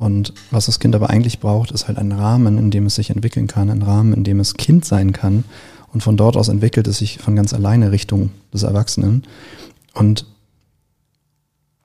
Und 0.00 0.32
was 0.50 0.64
das 0.64 0.80
Kind 0.80 0.94
aber 0.94 1.10
eigentlich 1.10 1.40
braucht, 1.40 1.72
ist 1.72 1.86
halt 1.86 1.98
ein 1.98 2.10
Rahmen, 2.10 2.56
in 2.56 2.70
dem 2.70 2.86
es 2.86 2.94
sich 2.94 3.10
entwickeln 3.10 3.46
kann, 3.46 3.68
ein 3.68 3.82
Rahmen, 3.82 4.14
in 4.14 4.24
dem 4.24 4.40
es 4.40 4.54
Kind 4.54 4.86
sein 4.86 5.12
kann. 5.12 5.44
Und 5.92 6.02
von 6.02 6.16
dort 6.16 6.38
aus 6.38 6.48
entwickelt 6.48 6.88
es 6.88 6.96
sich 6.96 7.18
von 7.18 7.36
ganz 7.36 7.52
alleine 7.52 7.92
Richtung 7.92 8.30
des 8.50 8.62
Erwachsenen. 8.62 9.24
Und 9.92 10.24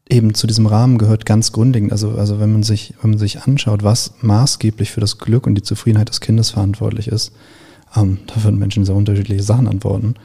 eben 0.09 0.33
zu 0.33 0.47
diesem 0.47 0.65
Rahmen 0.65 0.97
gehört 0.97 1.25
ganz 1.25 1.51
grundlegend, 1.51 1.91
also, 1.91 2.11
also 2.11 2.39
wenn 2.39 2.53
man 2.53 2.63
sich, 2.63 2.93
wenn 3.01 3.09
man 3.09 3.19
sich 3.19 3.41
anschaut, 3.41 3.83
was 3.83 4.13
maßgeblich 4.21 4.91
für 4.91 5.01
das 5.01 5.17
Glück 5.17 5.45
und 5.45 5.55
die 5.55 5.63
Zufriedenheit 5.63 6.07
des 6.07 6.21
Kindes 6.21 6.51
verantwortlich 6.51 7.09
ist, 7.09 7.33
ähm, 7.97 8.19
da 8.27 8.41
würden 8.45 8.57
Menschen 8.57 8.85
sehr 8.85 8.95
unterschiedliche 8.95 9.43
Sachen 9.43 9.67
antworten. 9.67 10.15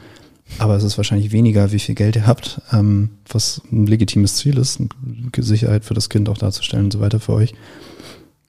Aber 0.57 0.75
es 0.75 0.83
ist 0.83 0.97
wahrscheinlich 0.97 1.31
weniger, 1.31 1.71
wie 1.71 1.79
viel 1.79 1.95
Geld 1.95 2.15
ihr 2.15 2.27
habt, 2.27 2.61
ähm, 2.71 3.11
was 3.27 3.61
ein 3.71 3.87
legitimes 3.87 4.35
Ziel 4.35 4.57
ist, 4.57 4.79
Sicherheit 5.37 5.85
für 5.85 5.93
das 5.93 6.09
Kind 6.09 6.29
auch 6.29 6.37
darzustellen 6.37 6.85
und 6.85 6.93
so 6.93 6.99
weiter 6.99 7.19
für 7.19 7.33
euch. 7.33 7.53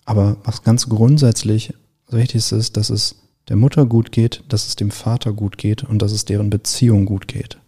Aber 0.05 0.37
was 0.45 0.63
ganz 0.63 0.89
grundsätzlich 0.89 1.75
wichtig 2.11 2.37
ist, 2.37 2.53
ist, 2.53 2.77
dass 2.77 2.91
es 2.91 3.17
der 3.49 3.57
Mutter 3.57 3.87
gut 3.87 4.13
geht, 4.13 4.45
dass 4.49 4.67
es 4.67 4.77
dem 4.77 4.91
Vater 4.91 5.33
gut 5.33 5.59
geht 5.59 5.85
und 5.85 6.03
dass 6.03 6.13
es 6.13 6.25
deren 6.25 6.51
Beziehung 6.51 7.07
gut 7.07 7.29
geht. 7.29 7.59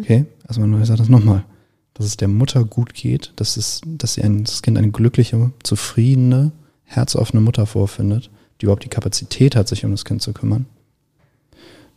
Okay, 0.00 0.24
also 0.46 0.60
man 0.60 0.84
sagt 0.84 1.00
das 1.00 1.08
nochmal. 1.08 1.44
Dass 1.94 2.06
es 2.06 2.16
der 2.16 2.28
Mutter 2.28 2.64
gut 2.64 2.94
geht, 2.94 3.32
dass, 3.36 3.58
es, 3.58 3.82
dass 3.84 4.14
sie 4.14 4.22
ein, 4.22 4.44
das 4.44 4.62
Kind 4.62 4.78
eine 4.78 4.90
glückliche, 4.90 5.52
zufriedene, 5.62 6.52
herzoffene 6.84 7.42
Mutter 7.42 7.66
vorfindet, 7.66 8.30
die 8.60 8.64
überhaupt 8.64 8.84
die 8.84 8.88
Kapazität 8.88 9.54
hat, 9.54 9.68
sich 9.68 9.84
um 9.84 9.90
das 9.90 10.06
Kind 10.06 10.22
zu 10.22 10.32
kümmern. 10.32 10.66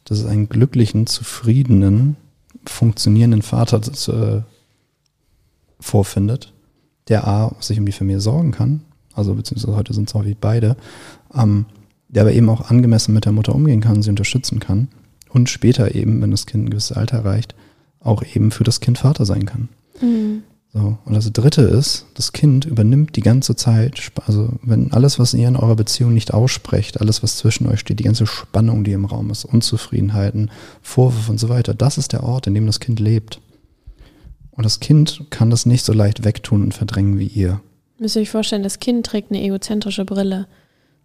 Dass 0.06 0.20
es 0.20 0.26
einen 0.26 0.50
glücklichen, 0.50 1.08
zufriedenen, 1.08 2.18
funktionierenden 2.66 3.42
Vater 3.42 3.82
äh, 4.08 4.42
vorfindet, 5.80 6.54
der 7.08 7.28
A, 7.28 7.56
sich 7.60 7.80
um 7.80 7.86
die 7.86 7.92
Familie 7.92 8.22
sorgen 8.22 8.52
kann, 8.52 8.82
also 9.14 9.34
beziehungsweise 9.36 9.76
heute 9.76 9.94
sind 9.94 10.10
es 10.10 10.14
häufig 10.14 10.38
beide, 10.40 10.76
ähm, 11.34 11.66
der 12.10 12.24
aber 12.24 12.34
eben 12.34 12.50
auch 12.50 12.70
angemessen 12.70 13.14
mit 13.14 13.26
der 13.26 13.32
Mutter 13.32 13.56
umgehen 13.56 13.82
kann, 13.82 14.02
sie 14.02 14.10
unterstützen 14.10 14.60
kann 14.60 14.88
und 15.30 15.50
später 15.50 15.96
eben, 15.96 16.22
wenn 16.22 16.32
das 16.32 16.46
Kind 16.46 16.66
ein 16.66 16.70
gewisses 16.70 16.96
Alter 16.96 17.18
erreicht, 17.18 17.56
auch 18.00 18.24
eben 18.24 18.52
für 18.52 18.64
das 18.64 18.80
Kind 18.80 19.00
Vater 19.00 19.26
sein 19.26 19.46
kann. 19.46 19.70
Mhm. 20.02 20.44
So. 20.74 20.98
Und 21.06 21.14
das 21.14 21.32
dritte 21.32 21.62
ist, 21.62 22.08
das 22.16 22.34
Kind 22.34 22.66
übernimmt 22.66 23.16
die 23.16 23.22
ganze 23.22 23.56
Zeit, 23.56 24.12
also 24.26 24.50
wenn 24.64 24.92
alles, 24.92 25.20
was 25.20 25.36
ihr 25.36 25.48
in 25.48 25.56
eurer 25.56 25.76
Beziehung 25.76 26.16
nicht 26.16 26.34
aussprecht, 26.34 27.00
alles, 27.00 27.22
was 27.22 27.38
zwischen 27.38 27.68
euch 27.68 27.80
steht, 27.80 28.00
die 28.00 28.04
ganze 28.04 28.26
Spannung, 28.26 28.84
die 28.84 28.94
im 28.94 29.06
Raum 29.06 29.30
ist, 29.30 29.46
Unzufriedenheiten, 29.46 30.50
Vorwürfe 30.82 31.32
und 31.32 31.40
so 31.40 31.50
weiter, 31.50 31.76
das 31.76 32.00
ist 32.00 32.12
der 32.12 32.24
Ort, 32.24 32.48
in 32.48 32.56
dem 32.56 32.66
das 32.66 32.80
Kind 32.80 33.00
lebt. 33.00 33.40
Und 34.50 34.66
das 34.66 34.80
Kind 34.80 35.26
kann 35.30 35.52
das 35.52 35.68
nicht 35.68 35.86
so 35.86 35.94
leicht 35.94 36.24
wegtun 36.24 36.64
und 36.64 36.74
verdrängen 36.74 37.20
wie 37.20 37.28
ihr. 37.28 37.62
Müsst 38.00 38.16
ihr 38.16 38.24
euch 38.24 38.32
vorstellen, 38.32 38.64
das 38.64 38.80
Kind 38.80 39.06
trägt 39.06 39.32
eine 39.32 39.42
egozentrische 39.44 40.06
Brille. 40.06 40.48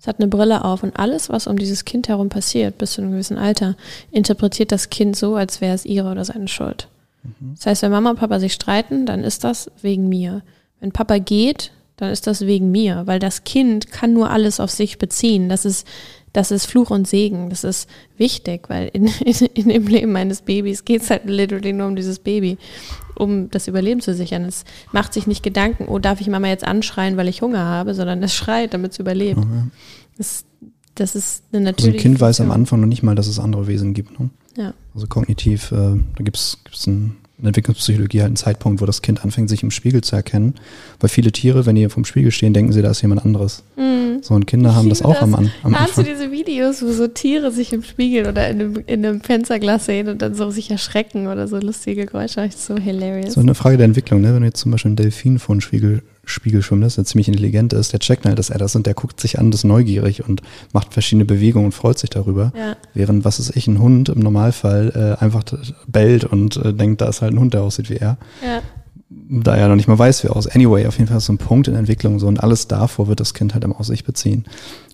Es 0.01 0.07
hat 0.07 0.19
eine 0.19 0.29
Brille 0.29 0.65
auf 0.65 0.83
und 0.83 0.99
alles, 0.99 1.29
was 1.29 1.47
um 1.47 1.59
dieses 1.59 1.85
Kind 1.85 2.09
herum 2.09 2.31
passiert, 2.31 2.79
bis 2.79 2.93
zu 2.93 3.03
einem 3.03 3.11
gewissen 3.11 3.37
Alter, 3.37 3.77
interpretiert 4.13 4.73
das 4.73 4.89
Kind 4.89 5.17
so, 5.17 5.35
als 5.35 5.61
wäre 5.61 5.75
es 5.75 5.85
ihre 5.85 6.11
oder 6.11 6.25
seine 6.25 6.49
Schuld. 6.49 6.89
Das 7.55 7.67
heißt, 7.67 7.83
wenn 7.83 7.91
Mama 7.91 8.11
und 8.11 8.19
Papa 8.19 8.41
sich 8.41 8.53
streiten, 8.53 9.07
dann 9.07 9.25
ist 9.25 9.45
das 9.45 9.71
wegen 9.83 10.09
mir. 10.09 10.43
Wenn 10.81 10.93
Papa 10.93 11.19
geht, 11.19 11.73
dann 11.97 12.11
ist 12.11 12.27
das 12.27 12.47
wegen 12.47 12.71
mir, 12.71 13.03
weil 13.07 13.19
das 13.19 13.45
Kind 13.45 13.91
kann 13.91 14.13
nur 14.13 14.31
alles 14.31 14.61
auf 14.61 14.71
sich 14.71 14.99
beziehen. 14.99 15.49
Das 15.49 15.65
ist, 15.65 15.87
das 16.33 16.51
ist 16.53 16.67
Fluch 16.67 16.91
und 16.91 17.09
Segen. 17.09 17.51
Das 17.51 17.65
ist 17.65 17.89
wichtig, 18.17 18.69
weil 18.69 18.89
in, 18.93 19.07
in, 19.25 19.35
in 19.55 19.69
dem 19.69 19.87
Leben 19.87 20.17
eines 20.17 20.43
Babys 20.43 20.85
geht 20.85 21.03
es 21.03 21.11
halt 21.11 21.27
literally 21.27 21.73
nur 21.73 21.89
um 21.89 21.97
dieses 21.97 22.21
Baby, 22.21 22.57
um 23.17 23.51
das 23.51 23.67
Überleben 23.67 24.01
zu 24.01 24.15
sichern. 24.15 24.45
Es 24.45 24.65
macht 24.93 25.13
sich 25.13 25.27
nicht 25.27 25.43
Gedanken, 25.43 25.87
oh, 25.89 25.99
darf 25.99 26.21
ich 26.21 26.29
Mama 26.29 26.49
jetzt 26.49 26.65
anschreien, 26.65 27.17
weil 27.17 27.29
ich 27.29 27.43
Hunger 27.43 27.65
habe, 27.65 27.95
sondern 27.95 28.23
es 28.23 28.33
schreit, 28.33 28.75
damit 28.75 28.93
es 28.93 29.01
überlebt. 29.01 29.41
Das, 30.17 30.45
das 30.95 31.17
ist 31.17 31.43
eine 31.53 31.61
Also 31.61 31.71
natürliche 31.73 31.99
ein 31.99 32.03
Kind 32.03 32.21
weiß 32.21 32.41
am 32.41 32.47
Funktion. 32.47 32.61
Anfang 32.61 32.81
noch 32.81 32.87
nicht 32.87 33.03
mal, 33.03 33.17
dass 33.17 33.27
es 33.27 33.41
andere 33.41 33.67
Wesen 33.67 33.93
gibt. 33.93 34.21
Ne? 34.21 34.31
Also 34.99 35.07
kognitiv, 35.07 35.71
äh, 35.71 35.77
da 35.77 36.25
gibt 36.25 36.37
es 36.37 36.59
ein, 36.89 37.17
in 37.39 37.45
der 37.45 37.49
Entwicklungspsychologie 37.51 38.19
halt 38.19 38.27
einen 38.31 38.35
Zeitpunkt, 38.37 38.81
wo 38.81 38.85
das 38.87 39.01
Kind 39.01 39.23
anfängt, 39.25 39.49
sich 39.49 39.63
im 39.63 39.71
Spiegel 39.71 40.01
zu 40.03 40.17
erkennen. 40.17 40.55
Weil 40.99 41.09
viele 41.09 41.31
Tiere, 41.31 41.67
wenn 41.67 41.77
die 41.77 41.89
vom 41.89 42.05
Spiegel 42.05 42.33
stehen, 42.33 42.53
denken 42.53 42.73
sie, 42.73 42.83
da 42.83 42.91
ist 42.91 43.01
jemand 43.03 43.25
anderes. 43.25 43.63
So, 44.23 44.35
und 44.35 44.49
Kinder 44.49 44.75
haben 44.75 44.89
das 44.89 45.03
auch 45.03 45.23
am, 45.23 45.37
An- 45.37 45.53
am 45.63 45.79
Hast 45.79 45.97
du 45.97 46.01
Anfang. 46.01 46.05
diese 46.17 46.33
Videos, 46.33 46.83
wo 46.83 46.91
so 46.91 47.07
Tiere 47.07 47.53
sich 47.53 47.73
im 47.73 47.85
Spiegel 47.85 48.27
oder 48.27 48.49
in 48.51 48.61
einem, 48.61 48.83
in 48.89 49.07
einem 49.07 49.21
Fensterglas 49.21 49.87
sehen 49.87 50.09
und 50.09 50.21
dann 50.21 50.35
so 50.35 50.51
sich 50.51 50.69
erschrecken 50.73 51.29
oder 51.29 51.47
so 51.47 51.59
lustige 51.61 52.05
Geräusche? 52.07 52.41
Echt 52.41 52.59
so 52.59 52.77
hilarious. 52.77 53.35
So 53.35 53.41
eine 53.41 53.55
Frage 53.55 53.77
der 53.77 53.85
Entwicklung, 53.87 54.21
ne? 54.21 54.35
Wenn 54.35 54.41
du 54.41 54.47
jetzt 54.47 54.59
zum 54.59 54.73
Beispiel 54.73 54.89
einen 54.89 54.97
Delfin 54.97 55.39
vor 55.39 55.53
einen 55.55 55.61
Spiegel, 55.61 56.03
Spiegel 56.29 56.63
schwimmen 56.63 56.83
lässt, 56.83 56.97
der 56.97 57.05
ziemlich 57.05 57.29
intelligent 57.29 57.73
ist, 57.73 57.93
der 57.93 58.01
checkt 58.01 58.27
halt, 58.27 58.39
dass 58.39 58.51
er 58.51 58.59
das 58.59 58.77
und 58.77 58.87
der 58.87 58.95
guckt 58.95 59.21
sich 59.21 59.39
an, 59.39 59.53
ist 59.53 59.65
neugierig 59.65 60.29
und 60.29 60.43
macht 60.73 60.93
verschiedene 60.93 61.25
Bewegungen 61.25 61.67
und 61.67 61.73
freut 61.73 61.99
sich 61.99 62.11
darüber. 62.11 62.53
Ja. 62.57 62.77
Während, 62.95 63.25
was 63.25 63.39
ist 63.39 63.57
ich, 63.57 63.67
ein 63.67 63.79
Hund 63.81 64.09
im 64.09 64.21
Normalfall 64.21 65.17
äh, 65.21 65.23
einfach 65.23 65.43
bellt 65.87 66.25
und 66.25 66.57
äh, 66.57 66.73
denkt, 66.73 67.01
da 67.01 67.09
ist 67.09 67.23
halt 67.23 67.33
ein 67.33 67.41
Hund, 67.41 67.55
der 67.55 67.63
aussieht 67.63 67.91
wie 67.91 67.97
er. 67.97 68.19
Ja. 68.45 68.63
da 69.11 69.57
er 69.57 69.69
noch 69.69 69.77
nicht 69.77 69.89
mal 69.89 69.99
weiß, 69.99 70.23
wie 70.23 70.29
er 70.29 70.37
aus. 70.37 70.47
Anyway, 70.47 70.87
auf 70.87 70.99
jeden 70.99 71.09
Fall 71.09 71.19
ist 71.19 71.27
so 71.27 71.33
ein 71.33 71.39
Punkt 71.39 71.69
in 71.69 71.75
Entwicklung 71.75 72.19
so 72.19 72.27
und 72.27 72.43
alles 72.43 72.69
davor 72.69 73.09
wird 73.09 73.21
das 73.21 73.35
Kind 73.35 73.55
halt 73.55 73.65
immer 73.65 73.81
aus 73.81 73.89
sich 73.89 74.05
beziehen. 74.05 74.45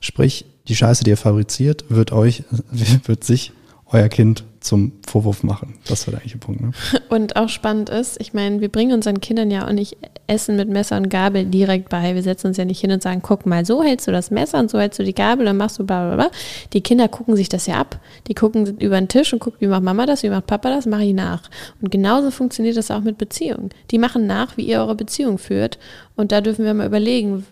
Sprich, 0.01 0.47
die 0.69 0.77
Scheiße, 0.77 1.05
die 1.05 1.11
ihr 1.11 1.17
fabriziert, 1.17 1.85
wird 1.89 2.13
euch, 2.13 2.45
wird 3.07 3.25
sich 3.25 3.53
euer 3.87 4.09
Kind 4.09 4.45
zum 4.61 4.93
Vorwurf 5.07 5.43
machen. 5.43 5.75
Das 5.87 6.07
war 6.07 6.13
der 6.13 6.21
eigentliche 6.21 6.39
Punkt. 6.39 6.61
Ne? 6.61 6.73
Und 7.09 7.37
auch 7.37 7.49
spannend 7.49 7.91
ist, 7.91 8.21
ich 8.21 8.33
meine, 8.33 8.61
wir 8.61 8.69
bringen 8.69 8.93
unseren 8.93 9.21
Kindern 9.21 9.51
ja 9.51 9.67
auch 9.67 9.73
nicht 9.73 9.97
Essen 10.27 10.57
mit 10.57 10.69
Messer 10.69 10.97
und 10.97 11.11
Gabel 11.11 11.45
direkt 11.45 11.89
bei. 11.89 12.15
Wir 12.15 12.23
setzen 12.23 12.49
uns 12.49 12.57
ja 12.57 12.65
nicht 12.65 12.81
hin 12.81 12.91
und 12.91 13.03
sagen, 13.03 13.21
guck 13.23 13.45
mal, 13.45 13.67
so 13.67 13.83
hältst 13.83 14.07
du 14.07 14.13
das 14.13 14.31
Messer 14.31 14.59
und 14.59 14.71
so 14.71 14.79
hältst 14.79 14.99
du 14.99 15.05
die 15.05 15.15
Gabel, 15.15 15.45
dann 15.45 15.57
machst 15.57 15.79
du 15.79 15.85
bla 15.85 16.07
bla 16.07 16.17
bla. 16.17 16.31
Die 16.73 16.81
Kinder 16.81 17.09
gucken 17.09 17.37
sich 17.37 17.49
das 17.49 17.67
ja 17.67 17.81
ab. 17.81 18.01
Die 18.27 18.35
gucken 18.35 18.79
über 18.79 18.99
den 18.99 19.09
Tisch 19.09 19.33
und 19.33 19.39
gucken, 19.39 19.61
wie 19.61 19.67
macht 19.67 19.83
Mama 19.83 20.07
das, 20.07 20.23
wie 20.23 20.31
macht 20.31 20.47
Papa 20.47 20.71
das, 20.71 20.87
mache 20.87 21.05
ich 21.05 21.15
nach. 21.15 21.43
Und 21.81 21.91
genauso 21.91 22.31
funktioniert 22.31 22.77
das 22.77 22.91
auch 22.91 23.03
mit 23.03 23.19
Beziehungen. 23.19 23.71
Die 23.91 23.99
machen 23.99 24.27
nach, 24.27 24.57
wie 24.57 24.63
ihr 24.63 24.79
eure 24.79 24.95
Beziehung 24.95 25.39
führt. 25.39 25.79
Und 26.17 26.33
da 26.33 26.41
dürfen 26.41 26.65
wir 26.65 26.75
mal 26.75 26.87
überlegen, 26.87 27.45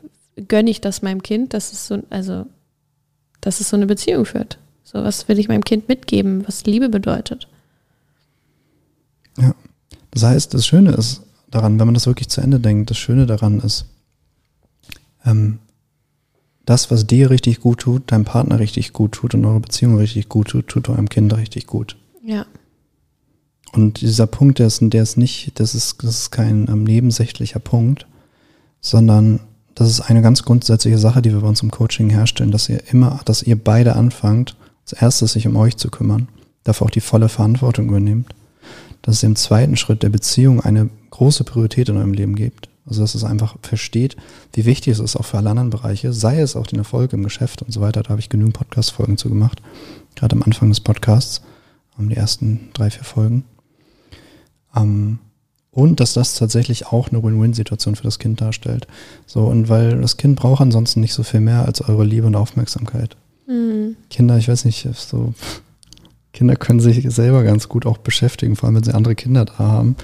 gönne 0.48 0.70
ich 0.70 0.80
das 0.80 1.02
meinem 1.02 1.22
Kind, 1.22 1.54
dass 1.54 1.72
es 1.72 1.86
so, 1.86 1.98
also, 2.10 2.46
dass 3.40 3.60
es 3.60 3.68
so 3.68 3.76
eine 3.76 3.86
Beziehung 3.86 4.24
führt. 4.24 4.58
So, 4.82 5.02
was 5.02 5.28
will 5.28 5.38
ich 5.38 5.48
meinem 5.48 5.64
Kind 5.64 5.88
mitgeben, 5.88 6.46
was 6.46 6.64
Liebe 6.64 6.88
bedeutet? 6.88 7.48
Ja. 9.38 9.54
Das 10.10 10.22
heißt, 10.24 10.52
das 10.52 10.66
Schöne 10.66 10.92
ist, 10.92 11.22
daran, 11.52 11.78
wenn 11.78 11.86
man 11.86 11.94
das 11.94 12.06
wirklich 12.06 12.28
zu 12.28 12.40
Ende 12.40 12.58
denkt, 12.58 12.90
das 12.90 12.98
Schöne 12.98 13.26
daran 13.26 13.60
ist, 13.60 13.86
ähm, 15.24 15.58
das, 16.64 16.90
was 16.90 17.06
dir 17.06 17.30
richtig 17.30 17.60
gut 17.60 17.80
tut, 17.80 18.10
deinem 18.10 18.24
Partner 18.24 18.58
richtig 18.58 18.92
gut 18.92 19.12
tut 19.12 19.34
und 19.34 19.44
eure 19.44 19.60
Beziehung 19.60 19.96
richtig 19.96 20.28
gut 20.28 20.48
tut, 20.48 20.68
tut 20.68 20.88
eurem 20.88 21.08
Kind 21.08 21.36
richtig 21.36 21.66
gut. 21.66 21.96
Ja. 22.24 22.46
Und 23.72 24.00
dieser 24.00 24.26
Punkt, 24.26 24.58
der 24.58 24.66
ist, 24.66 24.80
der 24.82 25.02
ist 25.02 25.16
nicht, 25.16 25.58
das 25.58 25.74
ist, 25.74 26.02
das 26.02 26.22
ist 26.22 26.30
kein 26.30 26.68
ähm, 26.68 26.84
nebensächlicher 26.84 27.60
Punkt, 27.60 28.06
sondern 28.80 29.40
das 29.74 29.88
ist 29.88 30.02
eine 30.02 30.22
ganz 30.22 30.42
grundsätzliche 30.42 30.98
Sache, 30.98 31.22
die 31.22 31.32
wir 31.32 31.40
bei 31.40 31.48
uns 31.48 31.62
im 31.62 31.70
Coaching 31.70 32.10
herstellen, 32.10 32.50
dass 32.50 32.68
ihr 32.68 32.82
immer, 32.90 33.20
dass 33.24 33.42
ihr 33.42 33.56
beide 33.56 33.96
anfangt, 33.96 34.56
als 34.84 34.92
erstes 34.92 35.32
sich 35.32 35.46
um 35.46 35.56
euch 35.56 35.76
zu 35.76 35.90
kümmern, 35.90 36.28
dafür 36.64 36.86
auch 36.86 36.90
die 36.90 37.00
volle 37.00 37.28
Verantwortung 37.28 37.88
übernehmt, 37.88 38.34
dass 39.00 39.16
es 39.16 39.22
im 39.22 39.36
zweiten 39.36 39.76
Schritt 39.76 40.02
der 40.02 40.10
Beziehung 40.10 40.60
eine 40.60 40.90
große 41.22 41.44
Priorität 41.44 41.88
in 41.88 41.96
eurem 41.96 42.14
Leben 42.14 42.34
gibt. 42.34 42.68
Also 42.84 43.00
dass 43.00 43.14
es 43.14 43.22
einfach 43.22 43.54
versteht, 43.62 44.16
wie 44.54 44.64
wichtig 44.64 44.94
es 44.94 44.98
ist, 44.98 45.14
auch 45.14 45.24
für 45.24 45.38
alle 45.38 45.50
anderen 45.50 45.70
Bereiche, 45.70 46.12
sei 46.12 46.40
es 46.40 46.56
auch 46.56 46.66
den 46.66 46.80
Erfolg 46.80 47.12
im 47.12 47.22
Geschäft 47.22 47.62
und 47.62 47.72
so 47.72 47.80
weiter. 47.80 48.02
Da 48.02 48.10
habe 48.10 48.20
ich 48.20 48.28
genügend 48.28 48.54
Podcast-Folgen 48.54 49.16
zu 49.16 49.28
gemacht, 49.28 49.62
gerade 50.16 50.34
am 50.34 50.42
Anfang 50.42 50.68
des 50.68 50.80
Podcasts, 50.80 51.42
um 51.96 52.08
die 52.08 52.16
ersten 52.16 52.70
drei, 52.72 52.90
vier 52.90 53.04
Folgen. 53.04 53.44
Ähm, 54.74 55.20
und 55.70 56.00
dass 56.00 56.12
das 56.12 56.34
tatsächlich 56.34 56.88
auch 56.88 57.10
eine 57.10 57.22
Win-Win-Situation 57.22 57.94
für 57.94 58.02
das 58.02 58.18
Kind 58.18 58.40
darstellt. 58.40 58.88
So, 59.24 59.44
und 59.44 59.68
weil 59.68 60.00
das 60.00 60.16
Kind 60.16 60.34
braucht 60.34 60.60
ansonsten 60.60 61.00
nicht 61.00 61.14
so 61.14 61.22
viel 61.22 61.40
mehr 61.40 61.64
als 61.64 61.82
eure 61.82 62.04
Liebe 62.04 62.26
und 62.26 62.34
Aufmerksamkeit. 62.34 63.16
Mhm. 63.46 63.94
Kinder, 64.10 64.38
ich 64.38 64.48
weiß 64.48 64.64
nicht, 64.64 64.88
so 64.92 65.34
Kinder 66.32 66.56
können 66.56 66.80
sich 66.80 67.04
selber 67.10 67.42
ganz 67.42 67.68
gut 67.68 67.84
auch 67.84 67.98
beschäftigen, 67.98 68.56
vor 68.56 68.66
allem 68.66 68.76
wenn 68.76 68.84
sie 68.84 68.94
andere 68.94 69.14
Kinder 69.14 69.44
da 69.44 69.58
haben. 69.58 69.96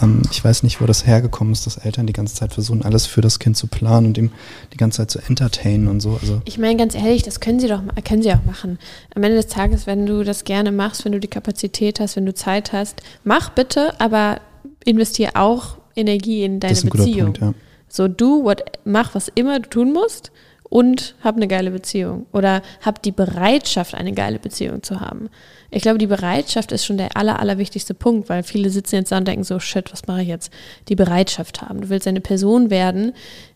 Ähm, 0.00 0.22
ich 0.30 0.44
weiß 0.44 0.62
nicht, 0.62 0.80
wo 0.80 0.86
das 0.86 1.06
hergekommen 1.06 1.52
ist, 1.52 1.66
dass 1.66 1.76
Eltern 1.76 2.06
die 2.06 2.12
ganze 2.12 2.36
Zeit 2.36 2.52
versuchen, 2.52 2.82
alles 2.82 3.06
für 3.06 3.20
das 3.20 3.40
Kind 3.40 3.56
zu 3.56 3.66
planen 3.66 4.06
und 4.06 4.18
ihm 4.18 4.30
die 4.72 4.76
ganze 4.76 4.98
Zeit 4.98 5.10
zu 5.10 5.18
entertainen 5.18 5.88
und 5.88 6.00
so. 6.00 6.18
Also 6.20 6.40
ich 6.44 6.58
meine, 6.58 6.76
ganz 6.76 6.94
ehrlich, 6.94 7.24
das 7.24 7.40
können 7.40 7.58
sie 7.58 7.66
doch 7.66 7.82
können 8.04 8.22
sie 8.22 8.32
auch 8.32 8.44
machen. 8.44 8.78
Am 9.14 9.22
Ende 9.24 9.36
des 9.36 9.48
Tages, 9.48 9.86
wenn 9.88 10.06
du 10.06 10.22
das 10.22 10.44
gerne 10.44 10.70
machst, 10.70 11.04
wenn 11.04 11.12
du 11.12 11.20
die 11.20 11.28
Kapazität 11.28 11.98
hast, 11.98 12.14
wenn 12.14 12.26
du 12.26 12.34
Zeit 12.34 12.72
hast, 12.72 13.02
mach 13.24 13.50
bitte, 13.50 14.00
aber 14.00 14.40
investiere 14.84 15.32
auch 15.34 15.78
Energie 15.96 16.44
in 16.44 16.60
deine 16.60 16.80
Beziehung. 16.80 17.32
Punkt, 17.32 17.38
ja. 17.40 17.54
So 17.88 18.06
du 18.08 18.44
what, 18.44 18.62
mach 18.84 19.14
was 19.14 19.28
immer 19.34 19.58
du 19.58 19.68
tun 19.68 19.92
musst 19.92 20.30
und 20.72 21.14
hab 21.22 21.36
eine 21.36 21.48
geile 21.48 21.70
Beziehung 21.70 22.24
oder 22.32 22.62
hab 22.80 23.02
die 23.02 23.12
Bereitschaft, 23.12 23.94
eine 23.94 24.12
geile 24.12 24.38
Beziehung 24.38 24.82
zu 24.82 25.00
haben. 25.00 25.28
Ich 25.70 25.82
glaube, 25.82 25.98
die 25.98 26.06
Bereitschaft 26.06 26.72
ist 26.72 26.86
schon 26.86 26.96
der 26.96 27.14
aller, 27.14 27.40
allerwichtigste 27.40 27.92
Punkt, 27.92 28.30
weil 28.30 28.42
viele 28.42 28.70
sitzen 28.70 28.94
jetzt 28.96 29.12
da 29.12 29.18
und 29.18 29.28
denken 29.28 29.44
so, 29.44 29.60
shit, 29.60 29.92
was 29.92 30.06
mache 30.06 30.22
ich 30.22 30.28
jetzt? 30.28 30.50
Die 30.88 30.94
Bereitschaft 30.94 31.60
haben. 31.60 31.82
Du 31.82 31.90
willst 31.90 32.08
eine 32.08 32.22
Person 32.22 32.70
werden, 32.70 33.12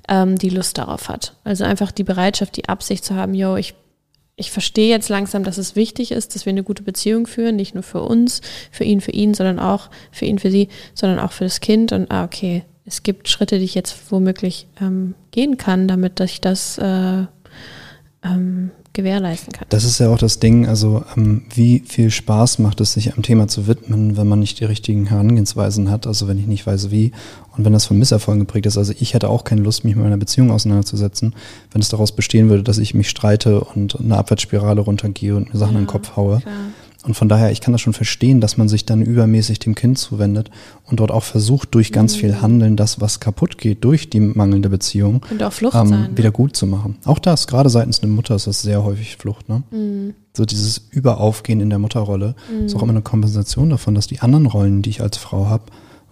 ähm, 0.09 0.37
die 0.37 0.51
Lust 0.51 0.77
darauf 0.77 1.09
hat. 1.09 1.35
Also 1.43 1.65
einfach 1.65 1.91
die 1.91 2.05
Bereitschaft, 2.05 2.55
die 2.59 2.69
Absicht 2.69 3.03
zu 3.03 3.15
haben, 3.15 3.33
yo, 3.33 3.57
ich 3.57 3.75
ich 4.39 4.51
verstehe 4.51 4.91
jetzt 4.91 5.09
langsam, 5.09 5.45
dass 5.45 5.57
es 5.57 5.77
wichtig 5.77 6.13
ist, 6.13 6.35
dass 6.35 6.45
wir 6.45 6.51
eine 6.51 6.63
gute 6.63 6.83
Beziehung 6.83 7.27
führen, 7.27 7.57
nicht 7.57 7.73
nur 7.73 7.83
für 7.83 8.03
uns, 8.03 8.43
für 8.71 8.85
ihn, 8.85 9.01
für 9.01 9.13
ihn, 9.13 9.33
sondern 9.33 9.59
auch 9.59 9.89
für 10.13 10.27
ihn, 10.27 10.39
für 10.39 10.51
sie, 10.51 10.69
sondern 10.93 11.19
auch 11.21 11.33
für 11.33 11.45
das 11.45 11.61
Kind. 11.61 11.93
Und 11.93 12.11
ah, 12.11 12.25
okay, 12.25 12.63
es 12.87 13.03
gibt 13.03 13.29
Schritte, 13.29 13.59
die 13.59 13.65
ich 13.65 13.75
jetzt 13.75 14.11
womöglich 14.11 14.69
ähm, 14.81 15.15
gehen 15.33 15.59
kann, 15.59 15.89
damit 15.89 16.21
ich 16.21 16.41
das 16.41 16.79
äh, 16.79 17.27
ähm, 18.23 18.71
gewährleisten 18.93 19.53
kann. 19.53 19.67
Das 19.69 19.85
ist 19.85 19.99
ja 19.99 20.09
auch 20.09 20.19
das 20.19 20.39
Ding, 20.39 20.67
also 20.67 21.05
ähm, 21.17 21.43
wie 21.55 21.81
viel 21.81 22.11
Spaß 22.11 22.61
macht 22.61 22.81
es, 22.81 22.95
sich 22.95 23.13
einem 23.13 23.23
Thema 23.23 23.49
zu 23.49 23.67
widmen, 23.67 24.17
wenn 24.17 24.27
man 24.27 24.39
nicht 24.39 24.61
die 24.61 24.65
richtigen 24.65 25.07
Herangehensweisen 25.07 25.91
hat, 25.91 26.07
also 26.07 26.29
wenn 26.29 26.39
ich 26.39 26.47
nicht 26.47 26.67
weiß 26.67 26.91
wie 26.91 27.13
und 27.57 27.65
wenn 27.65 27.73
das 27.73 27.85
von 27.85 27.99
Misserfolgen 27.99 28.41
geprägt 28.41 28.67
ist. 28.67 28.79
Also 28.79 28.95
ich 28.99 29.15
hätte 29.15 29.29
auch 29.29 29.45
keine 29.45 29.61
Lust, 29.63 29.85
mich 29.85 29.97
mit 29.97 30.05
meiner 30.05 30.17
Beziehung 30.17 30.51
auseinanderzusetzen, 30.51 31.35
wenn 31.73 31.83
es 31.83 31.89
daraus 31.89 32.13
bestehen 32.13 32.49
würde, 32.49 32.63
dass 32.63 32.79
ich 32.79 32.95
mich 32.95 33.11
streite 33.11 33.61
und 33.61 34.01
eine 34.01 34.17
Abwärtsspirale 34.17 34.81
runtergehe 34.81 35.37
und 35.37 35.53
mir 35.53 35.59
Sachen 35.59 35.75
ja, 35.75 35.81
in 35.81 35.85
den 35.85 35.91
Kopf 35.91 36.17
haue. 36.17 36.41
Klar. 36.41 36.55
Und 37.07 37.15
von 37.15 37.29
daher, 37.29 37.53
ich 37.53 37.61
kann 37.61 37.71
das 37.71 37.81
schon 37.81 37.93
verstehen, 37.93 38.41
dass 38.41 38.57
man 38.57 38.69
sich 38.69 38.85
dann 38.85 39.01
übermäßig 39.01 39.61
dem 39.61 39.77
Kind 39.77 39.97
zuwendet 39.97 40.51
und 40.85 40.99
dort 40.99 41.13
auch 41.13 41.23
versucht, 41.23 41.75
durch 41.77 41.93
ganz 41.93 42.17
mhm. 42.17 42.21
viel 42.21 42.41
Handeln 42.43 42.77
das, 42.77 43.01
was 43.01 43.21
kaputt 43.21 43.59
geht 43.59 43.85
durch 43.85 44.11
die 44.11 44.19
mangelnde 44.19 44.69
Beziehung, 44.69 45.25
und 45.31 45.43
auch 45.43 45.53
Flucht 45.53 45.77
ähm, 45.77 45.87
sein, 45.87 46.11
ne? 46.11 46.17
wieder 46.17 46.33
gut 46.33 46.57
zu 46.57 46.67
machen. 46.67 46.97
Auch 47.05 47.21
das, 47.21 47.47
gerade 47.47 47.71
seitens 47.71 48.03
einer 48.03 48.11
Mutter 48.13 48.35
ist 48.35 48.49
das 48.49 48.61
sehr 48.61 48.83
häufig 48.83 49.17
Flucht. 49.17 49.49
Ne? 49.49 49.63
Mhm. 49.71 50.15
So 50.37 50.45
dieses 50.45 50.89
Überaufgehen 50.91 51.61
in 51.61 51.71
der 51.71 51.79
Mutterrolle 51.79 52.35
mhm. 52.53 52.67
ist 52.67 52.75
auch 52.75 52.83
immer 52.83 52.91
eine 52.91 53.03
Kompensation 53.03 53.71
davon, 53.71 53.95
dass 53.95 54.09
die 54.09 54.19
anderen 54.19 54.47
Rollen, 54.47 54.83
die 54.83 54.91
ich 54.91 55.01
als 55.01 55.17
Frau 55.17 55.47
habe, 55.47 55.65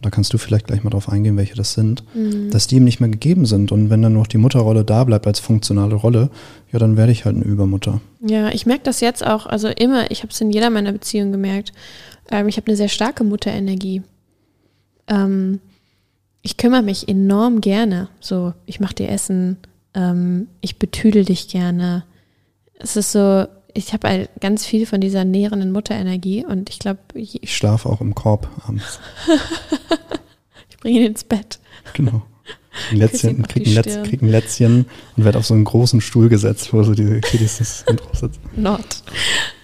da 0.05 0.11
kannst 0.11 0.33
du 0.35 0.39
vielleicht 0.39 0.67
gleich 0.67 0.85
mal 0.85 0.91
drauf 0.91 1.09
eingehen, 1.09 1.37
welche 1.37 1.55
das 1.55 1.73
sind, 1.73 2.05
mhm. 2.15 2.51
dass 2.51 2.67
die 2.67 2.77
ihm 2.77 2.85
nicht 2.85 3.01
mehr 3.01 3.09
gegeben 3.09 3.47
sind. 3.47 3.73
Und 3.73 3.89
wenn 3.89 4.03
dann 4.03 4.13
noch 4.13 4.27
die 4.27 4.37
Mutterrolle 4.37 4.85
da 4.85 5.05
bleibt 5.05 5.27
als 5.27 5.41
funktionale 5.41 5.95
Rolle, 5.95 6.31
ja, 6.73 6.79
dann 6.79 6.97
werde 6.97 7.13
ich 7.13 7.25
halt 7.25 7.37
eine 7.37 7.45
Übermutter. 7.45 8.01
Ja, 8.21 8.51
ich 8.51 8.67
merke 8.67 8.85
das 8.85 9.01
jetzt 9.01 9.27
auch, 9.27 9.47
also 9.47 9.69
immer, 9.69 10.11
ich 10.11 10.23
habe 10.23 10.33
es 10.33 10.41
in 10.41 10.51
jeder 10.51 10.69
meiner 10.69 10.93
Beziehungen 10.93 11.33
gemerkt. 11.33 11.73
Ähm, 12.31 12.49
ich 12.49 12.57
habe 12.59 12.67
eine 12.67 12.77
sehr 12.77 12.89
starke 12.89 13.25
Mutterenergie. 13.25 14.03
Ähm, 15.07 15.61
ich 16.43 16.59
kümmere 16.59 16.83
mich 16.83 17.09
enorm 17.09 17.63
gerne. 17.63 18.09
So, 18.21 18.53
ich 18.67 18.81
mache 18.81 18.95
dir 18.95 19.09
Essen, 19.09 19.57
ähm, 19.95 20.49
ich 20.61 20.79
betüdel 20.79 21.25
dich 21.25 21.49
gerne. 21.49 22.05
Es 22.79 22.97
ist 22.97 23.13
so, 23.13 23.47
ich 23.75 23.93
habe 23.93 24.09
halt 24.09 24.31
ganz 24.41 24.65
viel 24.65 24.87
von 24.87 25.01
dieser 25.01 25.25
nährenden 25.25 25.73
Mutterenergie 25.73 26.45
und 26.45 26.71
ich 26.71 26.79
glaube. 26.79 27.01
Ich, 27.15 27.41
schlafe 27.55 27.89
auch 27.89 28.01
im 28.01 28.15
Korb 28.15 28.49
abends. 28.67 29.01
ich 30.71 30.77
bringe 30.79 31.01
ihn 31.01 31.07
ins 31.07 31.25
Bett. 31.25 31.59
Genau. 31.93 32.23
Ein 32.91 32.97
Lätzchen, 32.97 33.47
krieg, 33.47 33.67
ein 33.69 33.73
Lätz, 33.73 34.03
krieg 34.03 34.21
ein 34.21 34.29
Lätzchen 34.29 34.87
und 35.17 35.25
werde 35.25 35.39
auf 35.39 35.47
so 35.47 35.55
einen 35.55 35.63
großen 35.63 36.01
Stuhl 36.01 36.29
gesetzt, 36.29 36.73
wo 36.73 36.83
so 36.83 36.93
diese 36.93 37.21
Kiddies 37.21 37.85
drauf 37.87 38.15
sitzen. 38.15 38.41
Not. 38.57 38.85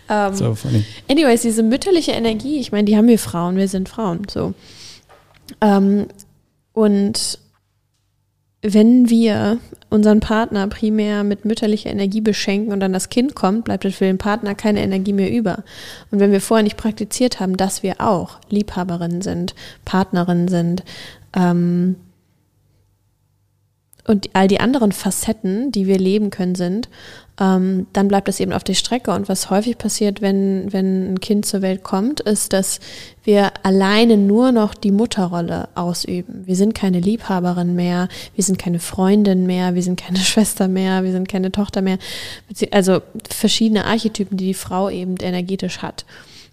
Um, 0.08 0.16
ähm, 0.16 0.34
so 0.34 0.54
funny. 0.54 0.84
Anyways, 1.08 1.42
diese 1.42 1.64
mütterliche 1.64 2.12
Energie, 2.12 2.60
ich 2.60 2.70
meine, 2.70 2.84
die 2.84 2.96
haben 2.96 3.08
wir 3.08 3.18
Frauen, 3.18 3.56
wir 3.56 3.66
sind 3.66 3.88
Frauen, 3.88 4.22
so. 4.30 4.46
Um, 4.46 4.54
ähm, 5.60 6.06
und 6.72 7.40
wenn 8.62 9.08
wir 9.08 9.58
unseren 9.88 10.20
Partner 10.20 10.66
primär 10.68 11.24
mit 11.24 11.44
mütterlicher 11.44 11.90
Energie 11.90 12.20
beschenken 12.20 12.72
und 12.72 12.80
dann 12.80 12.92
das 12.92 13.08
Kind 13.08 13.34
kommt, 13.34 13.64
bleibt 13.64 13.84
für 13.84 14.04
den 14.04 14.18
Partner 14.18 14.54
keine 14.54 14.82
Energie 14.82 15.14
mehr 15.14 15.30
über. 15.30 15.64
Und 16.10 16.20
wenn 16.20 16.32
wir 16.32 16.40
vorher 16.40 16.64
nicht 16.64 16.76
praktiziert 16.76 17.40
haben, 17.40 17.56
dass 17.56 17.82
wir 17.82 18.00
auch 18.00 18.38
Liebhaberinnen 18.50 19.22
sind, 19.22 19.54
Partnerinnen 19.84 20.48
sind, 20.48 20.84
ähm, 21.34 21.96
und 24.06 24.30
all 24.32 24.48
die 24.48 24.60
anderen 24.60 24.92
Facetten, 24.92 25.72
die 25.72 25.86
wir 25.86 25.98
leben 25.98 26.30
können, 26.30 26.54
sind, 26.54 26.88
ähm, 27.40 27.86
dann 27.94 28.08
bleibt 28.08 28.28
es 28.28 28.38
eben 28.38 28.52
auf 28.52 28.64
der 28.64 28.74
Strecke. 28.74 29.12
Und 29.12 29.28
was 29.28 29.48
häufig 29.48 29.78
passiert, 29.78 30.20
wenn, 30.20 30.72
wenn 30.72 31.14
ein 31.14 31.20
Kind 31.20 31.46
zur 31.46 31.62
Welt 31.62 31.82
kommt, 31.82 32.20
ist, 32.20 32.52
dass 32.52 32.80
wir 33.24 33.52
alleine 33.62 34.18
nur 34.18 34.52
noch 34.52 34.74
die 34.74 34.92
Mutterrolle 34.92 35.68
ausüben. 35.74 36.42
Wir 36.46 36.56
sind 36.56 36.74
keine 36.74 37.00
Liebhaberin 37.00 37.74
mehr, 37.74 38.08
wir 38.34 38.44
sind 38.44 38.58
keine 38.58 38.78
Freundin 38.78 39.46
mehr, 39.46 39.74
wir 39.74 39.82
sind 39.82 39.98
keine 39.98 40.18
Schwester 40.20 40.68
mehr, 40.68 41.02
wir 41.02 41.12
sind 41.12 41.28
keine 41.28 41.50
Tochter 41.50 41.80
mehr. 41.80 41.98
Also 42.70 43.00
verschiedene 43.28 43.86
Archetypen, 43.86 44.36
die 44.36 44.46
die 44.46 44.54
Frau 44.54 44.90
eben 44.90 45.16
energetisch 45.16 45.78
hat. 45.78 46.04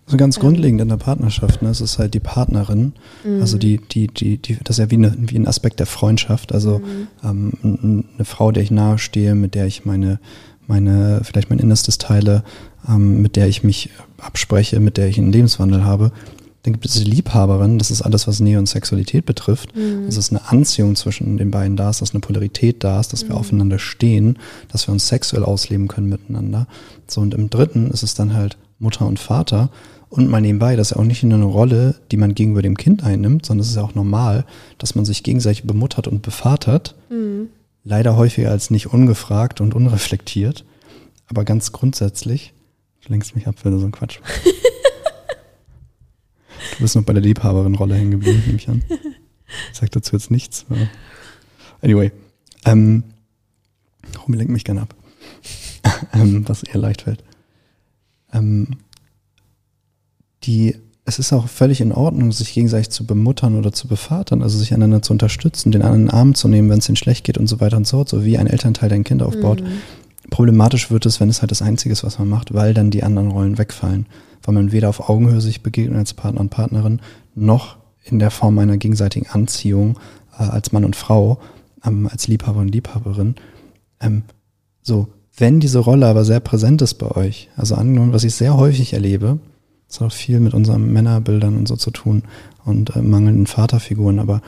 Also 0.08 0.16
ganz 0.16 0.40
grundlegend 0.40 0.80
in 0.80 0.88
der 0.88 0.96
Partnerschaft, 0.96 1.62
ne, 1.62 1.70
es 1.70 1.82
ist 1.82 2.00
halt 2.00 2.14
die 2.14 2.22
Partnerin, 2.22 2.94
mhm. 3.26 3.42
also 3.42 3.58
die, 3.58 3.78
die, 3.78 4.08
die, 4.08 4.38
die, 4.38 4.58
das 4.64 4.80
ist 4.80 4.86
ja 4.86 4.90
wie, 4.90 4.96
eine, 4.96 5.14
wie 5.20 5.36
ein 5.36 5.48
Aspekt 5.48 5.82
der 5.82 5.86
Freundschaft, 5.86 6.54
also 6.54 6.80
mhm. 6.80 7.52
ähm, 7.62 8.06
eine 8.16 8.24
Frau, 8.24 8.54
der 8.54 8.64
ich 8.64 8.72
nahestehe, 8.72 9.36
mit 9.36 9.54
der 9.54 9.68
ich 9.68 9.84
meine, 9.84 10.22
meine, 10.66 11.20
vielleicht 11.26 11.50
mein 11.50 11.60
Innerstes 11.60 11.98
teile, 11.98 12.46
ähm, 12.88 13.22
mit 13.22 13.36
der 13.36 13.50
ich 13.50 13.64
mich 13.64 13.90
abspreche, 14.18 14.80
mit 14.80 14.96
der 14.96 15.08
ich 15.08 15.18
einen 15.18 15.34
Lebenswandel 15.34 15.84
habe. 15.84 16.14
Dann 16.64 16.72
gibt 16.74 16.86
es 16.86 16.94
die 16.94 17.04
Liebhaberin, 17.04 17.78
das 17.78 17.92
ist 17.92 18.02
alles, 18.02 18.28
was 18.28 18.40
Nähe 18.40 18.60
und 18.60 18.68
Sexualität 18.68 19.26
betrifft. 19.26 19.76
Mhm. 19.76 20.06
Das 20.06 20.16
ist 20.16 20.32
eine 20.32 20.50
Anziehung 20.50 20.96
zwischen 20.96 21.36
den 21.38 21.52
beiden 21.52 21.76
da 21.76 21.90
ist, 21.90 22.02
dass 22.02 22.12
eine 22.12 22.22
Polarität 22.22 22.82
da 22.82 23.02
ist, 23.02 23.12
dass 23.12 23.24
wir 23.24 23.32
mhm. 23.32 23.40
aufeinander 23.40 23.80
stehen, 23.80 24.40
dass 24.72 24.88
wir 24.88 24.94
uns 24.94 25.08
sexuell 25.08 25.44
ausleben 25.44 25.90
können 25.90 26.08
miteinander. 26.08 26.68
So, 27.08 27.20
und 27.20 27.34
im 27.34 27.50
dritten 27.50 27.92
ist 27.92 28.04
es 28.04 28.14
dann 28.14 28.34
halt 28.34 28.58
Mutter 28.80 29.06
und 29.06 29.20
Vater. 29.20 29.70
Und 30.10 30.30
mal 30.30 30.40
nebenbei, 30.42 30.76
das 30.76 30.92
ist 30.92 30.96
ja 30.96 31.02
auch 31.02 31.06
nicht 31.06 31.24
nur 31.24 31.36
eine 31.36 31.46
Rolle, 31.46 31.96
die 32.12 32.18
man 32.18 32.34
gegenüber 32.34 32.62
dem 32.62 32.78
Kind 32.78 33.04
einnimmt, 33.04 33.46
sondern 33.46 33.62
es 33.62 33.70
ist 33.70 33.76
ja 33.76 33.84
auch 33.84 33.96
normal, 33.96 34.46
dass 34.78 34.96
man 34.96 35.04
sich 35.06 35.24
gegenseitig 35.24 35.64
bemuttert 35.64 36.08
und 36.08 36.22
bevatert. 36.22 36.96
Mhm. 37.10 37.50
Leider 37.84 38.16
häufiger 38.16 38.52
als 38.52 38.70
nicht 38.70 38.88
ungefragt 38.88 39.60
und 39.60 39.74
unreflektiert. 39.74 40.64
Aber 41.28 41.44
ganz 41.44 41.74
grundsätzlich, 41.74 42.54
du 43.06 43.12
lenkst 43.12 43.36
mich 43.36 43.48
ab, 43.48 43.56
wenn 43.64 43.74
du 43.74 43.80
so 43.80 43.86
ein 43.86 43.92
Quatsch 43.92 44.20
Du 46.78 46.84
bist 46.84 46.96
noch 46.96 47.04
bei 47.04 47.14
der 47.14 47.24
Liebhaberin-Rolle 47.24 47.96
hängen 47.96 48.12
geblieben, 48.12 48.44
nehme 48.46 48.58
ich 48.58 48.70
an. 48.70 48.84
Ich 49.72 49.80
sag 49.80 49.92
dazu 49.92 50.16
jetzt 50.16 50.30
nichts. 50.30 50.66
Anyway, 51.82 52.12
ähm, 52.66 53.04
Romy 54.24 54.38
lenkt 54.38 54.52
mich 54.52 54.64
gerne 54.64 54.82
ab, 54.82 54.96
ähm, 56.14 56.48
was 56.48 56.64
eher 56.64 56.78
leicht 56.80 57.04
fällt. 57.04 57.24
Ähm, 58.34 58.78
die 60.48 60.76
es 61.08 61.20
ist 61.20 61.32
auch 61.32 61.48
völlig 61.48 61.80
in 61.80 61.94
Ordnung, 61.94 62.34
sich 62.34 62.54
gegenseitig 62.54 62.90
zu 62.90 63.06
bemuttern 63.06 63.58
oder 63.58 63.72
zu 63.72 63.88
bevatern, 63.88 64.44
also 64.44 64.58
sich 64.58 64.74
einander 64.74 65.02
zu 65.02 65.14
unterstützen, 65.14 65.72
den 65.72 65.82
anderen 65.82 66.02
in 66.02 66.08
den 66.08 66.14
Arm 66.14 66.36
zu 66.36 66.50
nehmen, 66.50 66.70
wenn 66.70 66.80
es 66.80 66.90
ihnen 66.90 66.98
schlecht 66.98 67.24
geht 67.24 67.38
und 67.38 67.48
so 67.48 67.62
weiter 67.62 67.78
und 67.78 67.88
so 67.88 67.96
fort, 67.96 68.10
so 68.10 68.26
wie 68.26 68.38
ein 68.38 68.46
Elternteil 68.46 68.90
dein 68.90 69.06
Kind 69.06 69.24
aufbaut. 69.24 69.62
Mhm. 69.62 69.68
Problematisch 70.32 70.92
wird 70.92 71.06
es, 71.06 71.22
wenn 71.22 71.30
es 71.30 71.40
halt 71.40 71.52
das 71.52 71.62
Einzige 71.62 71.94
ist, 71.94 72.04
was 72.04 72.20
man 72.20 72.28
macht, 72.28 72.54
weil 72.54 72.74
dann 72.74 72.92
die 72.92 73.04
anderen 73.04 73.32
Rollen 73.32 73.58
wegfallen. 73.58 74.06
Weil 74.44 74.54
man 74.54 74.74
weder 74.74 74.90
auf 74.90 75.08
Augenhöhe 75.08 75.40
sich 75.40 75.64
begegnet 75.64 75.98
als 75.98 76.14
Partner 76.14 76.42
und 76.42 76.50
Partnerin, 76.50 77.00
noch 77.36 77.78
in 78.04 78.20
der 78.20 78.30
Form 78.30 78.60
einer 78.60 78.76
gegenseitigen 78.76 79.30
Anziehung 79.30 79.98
äh, 80.38 80.44
als 80.44 80.74
Mann 80.74 80.84
und 80.84 80.98
Frau, 80.98 81.40
ähm, 81.86 82.10
als 82.12 82.28
Liebhaber 82.28 82.60
und 82.60 82.68
Liebhaberin. 82.68 83.36
Ähm, 84.02 84.24
so, 84.82 85.08
wenn 85.38 85.62
diese 85.62 85.80
Rolle 85.80 86.08
aber 86.08 86.26
sehr 86.26 86.42
präsent 86.42 86.82
ist 86.82 86.96
bei 86.96 87.10
euch, 87.12 87.50
also 87.56 87.76
angenommen, 87.76 88.12
was 88.12 88.26
ich 88.26 88.36
sehr 88.36 88.58
häufig 88.58 88.92
erlebe, 88.92 89.40
das 89.88 90.00
hat 90.00 90.08
auch 90.08 90.14
viel 90.14 90.40
mit 90.40 90.54
unseren 90.54 90.92
Männerbildern 90.92 91.56
und 91.56 91.68
so 91.68 91.76
zu 91.76 91.92
tun 91.92 92.24
und 92.66 92.96
äh, 92.96 93.02
mangelnden 93.02 93.48
Vaterfiguren, 93.48 94.20
aber 94.20 94.42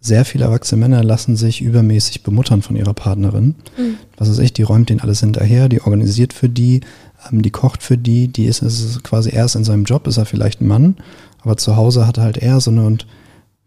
sehr 0.00 0.24
viele 0.24 0.44
erwachsene 0.44 0.80
Männer 0.80 1.02
lassen 1.02 1.36
sich 1.36 1.60
übermäßig 1.60 2.22
bemuttern 2.22 2.62
von 2.62 2.76
ihrer 2.76 2.94
Partnerin. 2.94 3.56
Mhm. 3.76 3.96
Was 4.16 4.28
ist 4.28 4.38
echt, 4.38 4.56
die 4.56 4.62
räumt 4.62 4.88
denen 4.88 5.00
alles 5.00 5.20
hinterher, 5.20 5.68
die 5.68 5.80
organisiert 5.80 6.32
für 6.32 6.48
die, 6.48 6.82
ähm, 7.30 7.42
die 7.42 7.50
kocht 7.50 7.82
für 7.82 7.98
die, 7.98 8.28
die 8.28 8.44
ist, 8.44 8.62
ist 8.62 9.02
quasi 9.02 9.34
erst 9.34 9.56
in 9.56 9.64
seinem 9.64 9.84
Job, 9.84 10.06
ist 10.06 10.16
er 10.16 10.26
vielleicht 10.26 10.60
ein 10.60 10.68
Mann, 10.68 10.96
aber 11.42 11.56
zu 11.56 11.76
Hause 11.76 12.06
hat 12.06 12.18
er 12.18 12.24
halt 12.24 12.36
eher 12.36 12.60
so 12.60 12.70
eine 12.70 12.84
und 12.84 13.06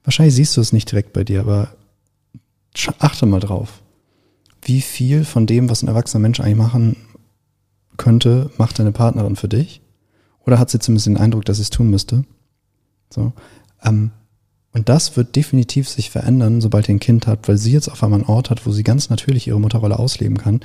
wahrscheinlich 0.03 0.35
siehst 0.35 0.55
du 0.55 0.61
es 0.61 0.73
nicht 0.73 0.89
direkt 0.89 1.11
bei 1.13 1.23
dir, 1.23 1.41
aber 1.41 1.69
achte 2.99 3.25
mal 3.25 3.41
drauf. 3.41 3.81
Wie 4.63 4.81
viel 4.81 5.25
von 5.25 5.47
dem, 5.47 5.69
was 5.69 5.83
ein 5.83 5.87
erwachsener 5.87 6.21
Mensch 6.21 6.39
eigentlich 6.39 6.57
machen 6.57 6.95
könnte, 7.97 8.51
macht 8.57 8.79
deine 8.79 8.91
Partnerin 8.91 9.35
für 9.35 9.47
dich? 9.49 9.80
Oder 10.45 10.59
hat 10.59 10.69
sie 10.69 10.79
zumindest 10.79 11.07
den 11.07 11.17
Eindruck, 11.17 11.45
dass 11.45 11.57
sie 11.57 11.63
es 11.63 11.69
tun 11.69 11.89
müsste? 11.89 12.23
So. 13.09 13.33
Ähm, 13.83 14.11
und 14.73 14.87
das 14.87 15.17
wird 15.17 15.35
definitiv 15.35 15.89
sich 15.89 16.09
verändern, 16.09 16.61
sobald 16.61 16.87
ihr 16.87 16.95
ein 16.95 16.99
Kind 16.99 17.27
habt, 17.27 17.47
weil 17.47 17.57
sie 17.57 17.73
jetzt 17.73 17.89
auf 17.89 18.03
einmal 18.03 18.19
einen 18.19 18.29
Ort 18.29 18.49
hat, 18.49 18.65
wo 18.65 18.71
sie 18.71 18.83
ganz 18.83 19.09
natürlich 19.09 19.47
ihre 19.47 19.59
Mutterrolle 19.59 19.99
ausleben 19.99 20.37
kann. 20.37 20.61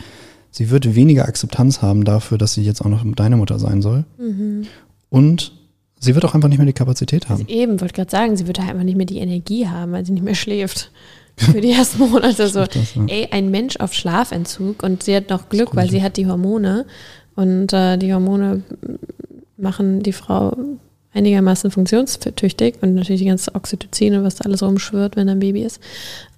Sie 0.51 0.71
wird 0.71 0.95
weniger 0.95 1.27
Akzeptanz 1.27 1.83
haben 1.83 2.05
dafür, 2.05 2.39
dass 2.39 2.55
sie 2.55 2.63
jetzt 2.63 2.81
auch 2.81 2.89
noch 2.89 3.05
deine 3.15 3.37
Mutter 3.37 3.59
sein 3.59 3.83
soll. 3.83 4.05
Mhm. 4.17 4.67
Und 5.11 5.53
sie 5.99 6.15
wird 6.15 6.25
auch 6.25 6.35
einfach 6.35 6.49
nicht 6.49 6.59
mehr 6.59 6.67
die 6.67 6.73
Kapazität 6.73 7.29
haben. 7.29 7.43
Also 7.43 7.53
eben, 7.53 7.81
wollte 7.81 7.95
gerade 7.95 8.11
sagen, 8.11 8.37
sie 8.37 8.47
wird 8.47 8.61
halt 8.61 8.71
einfach 8.71 8.85
nicht 8.85 8.97
mehr 8.97 9.07
die 9.07 9.19
Energie 9.19 9.67
haben, 9.67 9.93
weil 9.93 10.07
sie 10.07 10.13
nicht 10.13 10.25
mehr 10.25 10.35
schläft. 10.35 10.93
Für 11.37 11.61
die 11.61 11.73
ersten 11.73 11.99
Monate 11.99 12.49
so. 12.49 12.65
Das, 12.65 12.95
ja. 12.95 13.05
Ey, 13.09 13.29
ein 13.31 13.51
Mensch 13.51 13.77
auf 13.77 13.93
Schlafentzug 13.93 14.83
und 14.83 15.03
sie 15.03 15.15
hat 15.15 15.29
noch 15.29 15.51
Glück, 15.51 15.77
weil 15.77 15.91
sie 15.91 16.03
hat 16.03 16.17
die 16.17 16.27
Hormone 16.27 16.87
und 17.35 17.75
äh, 17.75 17.99
die 17.99 18.15
Hormone 18.15 18.63
machen 19.57 20.03
die 20.03 20.13
Frau 20.13 20.57
einigermaßen 21.17 21.71
funktionstüchtig 21.71 22.77
und 22.83 22.95
natürlich 22.95 23.23
die 23.23 23.29
ganze 23.29 23.55
Oxytocin 23.55 24.15
und 24.15 24.25
was 24.25 24.37
da 24.37 24.45
alles 24.45 24.63
rumschwirrt, 24.63 25.17
wenn 25.17 25.29
ein 25.29 25.39
Baby 25.39 25.63
ist. 25.63 25.81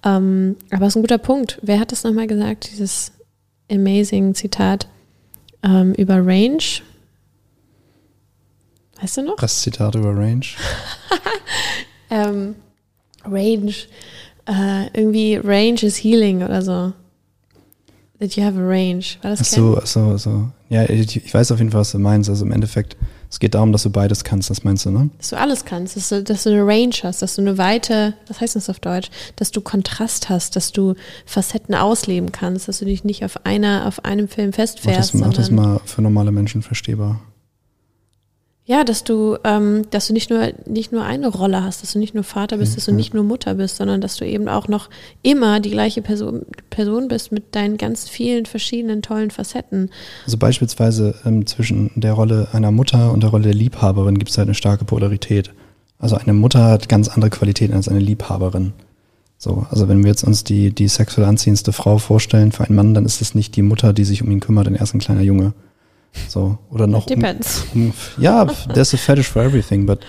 Ähm, 0.05 0.55
aber 0.71 0.85
es 0.85 0.93
ist 0.93 0.95
ein 0.95 1.03
guter 1.03 1.17
Punkt. 1.17 1.59
Wer 1.61 1.79
hat 1.79 1.91
das 1.91 2.03
nochmal 2.03 2.27
gesagt, 2.27 2.71
dieses 2.71 3.11
amazing 3.69 4.33
Zitat 4.35 4.87
ähm, 5.63 5.93
über 5.93 6.25
Range? 6.25 6.63
Weißt 9.01 9.17
du 9.17 9.23
noch? 9.23 9.35
Das 9.35 9.61
Zitat 9.61 9.95
über 9.95 10.15
Range? 10.15 10.45
ähm, 12.09 12.55
Range. 13.25 13.73
Äh, 14.45 14.87
irgendwie 14.93 15.35
Range 15.35 15.81
is 15.83 15.97
healing 15.97 16.41
oder 16.43 16.61
so. 16.61 16.93
That 18.19 18.35
you 18.35 18.43
have 18.43 18.59
a 18.59 18.67
range. 18.67 19.17
War 19.21 19.31
das 19.31 19.41
ach 19.41 19.45
so, 19.45 19.77
ach 19.81 19.87
so, 19.87 20.17
so. 20.17 20.49
Ja, 20.67 20.83
ich, 20.83 21.15
ich, 21.15 21.33
weiß 21.33 21.53
auf 21.53 21.59
jeden 21.59 21.71
Fall, 21.71 21.81
was 21.81 21.91
du 21.93 21.99
meinst. 21.99 22.29
Also 22.29 22.45
im 22.45 22.51
Endeffekt, 22.51 22.97
es 23.29 23.39
geht 23.39 23.55
darum, 23.55 23.71
dass 23.71 23.83
du 23.83 23.89
beides 23.89 24.25
kannst, 24.25 24.49
das 24.49 24.65
meinst 24.65 24.85
du, 24.85 24.91
ne? 24.91 25.09
Dass 25.17 25.29
du 25.29 25.37
alles 25.37 25.63
kannst, 25.63 25.95
dass 25.95 26.09
du, 26.09 26.21
dass 26.21 26.43
du 26.43 26.49
eine 26.49 26.65
Range 26.67 26.93
hast, 27.01 27.21
dass 27.21 27.35
du 27.35 27.41
eine 27.41 27.57
weite, 27.57 28.13
was 28.27 28.41
heißt 28.41 28.57
das 28.57 28.69
auf 28.69 28.79
Deutsch? 28.79 29.09
Dass 29.37 29.51
du 29.51 29.61
Kontrast 29.61 30.27
hast, 30.27 30.57
dass 30.57 30.73
du 30.73 30.95
Facetten 31.25 31.73
ausleben 31.75 32.33
kannst, 32.33 32.67
dass 32.67 32.79
du 32.79 32.85
dich 32.85 33.05
nicht 33.05 33.23
auf 33.23 33.45
einer, 33.45 33.87
auf 33.87 34.03
einem 34.03 34.27
Film 34.27 34.51
festfährst. 34.51 35.13
Mach 35.13 35.33
das, 35.33 35.49
mach 35.49 35.65
das 35.65 35.79
mal 35.79 35.81
für 35.85 36.01
normale 36.01 36.31
Menschen 36.31 36.61
verstehbar. 36.61 37.21
Ja, 38.69 38.83
dass 38.83 39.03
du, 39.03 39.35
ähm, 39.45 39.87
dass 39.89 40.05
du 40.05 40.13
nicht 40.13 40.29
nur, 40.29 40.51
nicht 40.67 40.91
nur 40.91 41.03
eine 41.03 41.27
Rolle 41.27 41.63
hast, 41.63 41.81
dass 41.81 41.93
du 41.93 41.97
nicht 41.97 42.13
nur 42.13 42.23
Vater 42.23 42.57
bist, 42.57 42.77
dass 42.77 42.85
du 42.85 42.91
nicht 42.91 43.15
nur 43.15 43.23
Mutter 43.23 43.55
bist, 43.55 43.77
sondern 43.77 43.99
dass 43.99 44.17
du 44.17 44.27
eben 44.27 44.47
auch 44.47 44.67
noch 44.67 44.91
immer 45.23 45.59
die 45.59 45.71
gleiche 45.71 46.03
Person, 46.03 46.45
Person 46.69 47.07
bist 47.07 47.31
mit 47.31 47.55
deinen 47.55 47.77
ganz 47.77 48.07
vielen 48.07 48.45
verschiedenen 48.45 49.01
tollen 49.01 49.31
Facetten. 49.31 49.89
Also 50.25 50.37
beispielsweise 50.37 51.15
ähm, 51.25 51.47
zwischen 51.47 51.89
der 51.95 52.13
Rolle 52.13 52.49
einer 52.51 52.69
Mutter 52.69 53.11
und 53.11 53.23
der 53.23 53.31
Rolle 53.31 53.45
der 53.45 53.55
Liebhaberin 53.55 54.19
gibt 54.19 54.29
es 54.29 54.37
halt 54.37 54.47
eine 54.47 54.53
starke 54.53 54.85
Polarität. 54.85 55.51
Also 55.97 56.17
eine 56.17 56.33
Mutter 56.33 56.65
hat 56.65 56.87
ganz 56.87 57.07
andere 57.07 57.31
Qualitäten 57.31 57.73
als 57.73 57.87
eine 57.87 57.97
Liebhaberin. 57.97 58.73
So, 59.39 59.65
also 59.71 59.87
wenn 59.87 60.03
wir 60.03 60.11
jetzt 60.11 60.23
uns 60.23 60.43
die, 60.43 60.75
die 60.75 60.89
sexuell 60.89 61.25
anziehendste 61.25 61.73
Frau 61.73 61.97
vorstellen 61.97 62.51
für 62.51 62.65
einen 62.65 62.75
Mann, 62.75 62.93
dann 62.93 63.05
ist 63.05 63.19
es 63.19 63.33
nicht 63.33 63.55
die 63.55 63.63
Mutter, 63.63 63.93
die 63.93 64.05
sich 64.05 64.21
um 64.21 64.29
ihn 64.29 64.41
kümmert, 64.41 64.67
dann 64.67 64.75
erst 64.75 64.93
ein 64.93 64.99
kleiner 64.99 65.21
Junge. 65.21 65.53
So, 66.27 66.57
oder 66.69 66.87
noch. 66.87 67.05
Depends. 67.05 67.65
Um, 67.73 67.87
um, 67.87 67.93
ja, 68.17 68.45
there's 68.73 68.93
a 68.93 68.97
fetish 68.97 69.29
for 69.29 69.43
everything, 69.43 69.85
but 69.85 69.99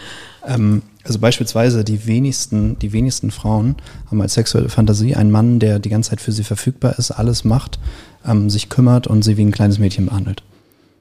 ähm, 0.47 0.83
also 1.05 1.19
beispielsweise 1.19 1.85
die 1.85 2.07
wenigsten, 2.07 2.79
die 2.79 2.93
wenigsten 2.93 3.31
Frauen 3.31 3.77
haben 4.11 4.21
als 4.21 4.35
sexuelle 4.35 4.69
Fantasie 4.69 5.15
einen 5.15 5.31
Mann, 5.31 5.59
der 5.59 5.79
die 5.79 5.89
ganze 5.89 6.11
Zeit 6.11 6.21
für 6.21 6.33
sie 6.33 6.45
verfügbar 6.45 6.99
ist, 6.99 7.11
alles 7.11 7.45
macht, 7.45 7.79
ähm, 8.27 8.51
sich 8.51 8.69
kümmert 8.69 9.07
und 9.07 9.23
sie 9.23 9.37
wie 9.37 9.45
ein 9.45 9.53
kleines 9.53 9.79
Mädchen 9.79 10.07
behandelt. 10.07 10.43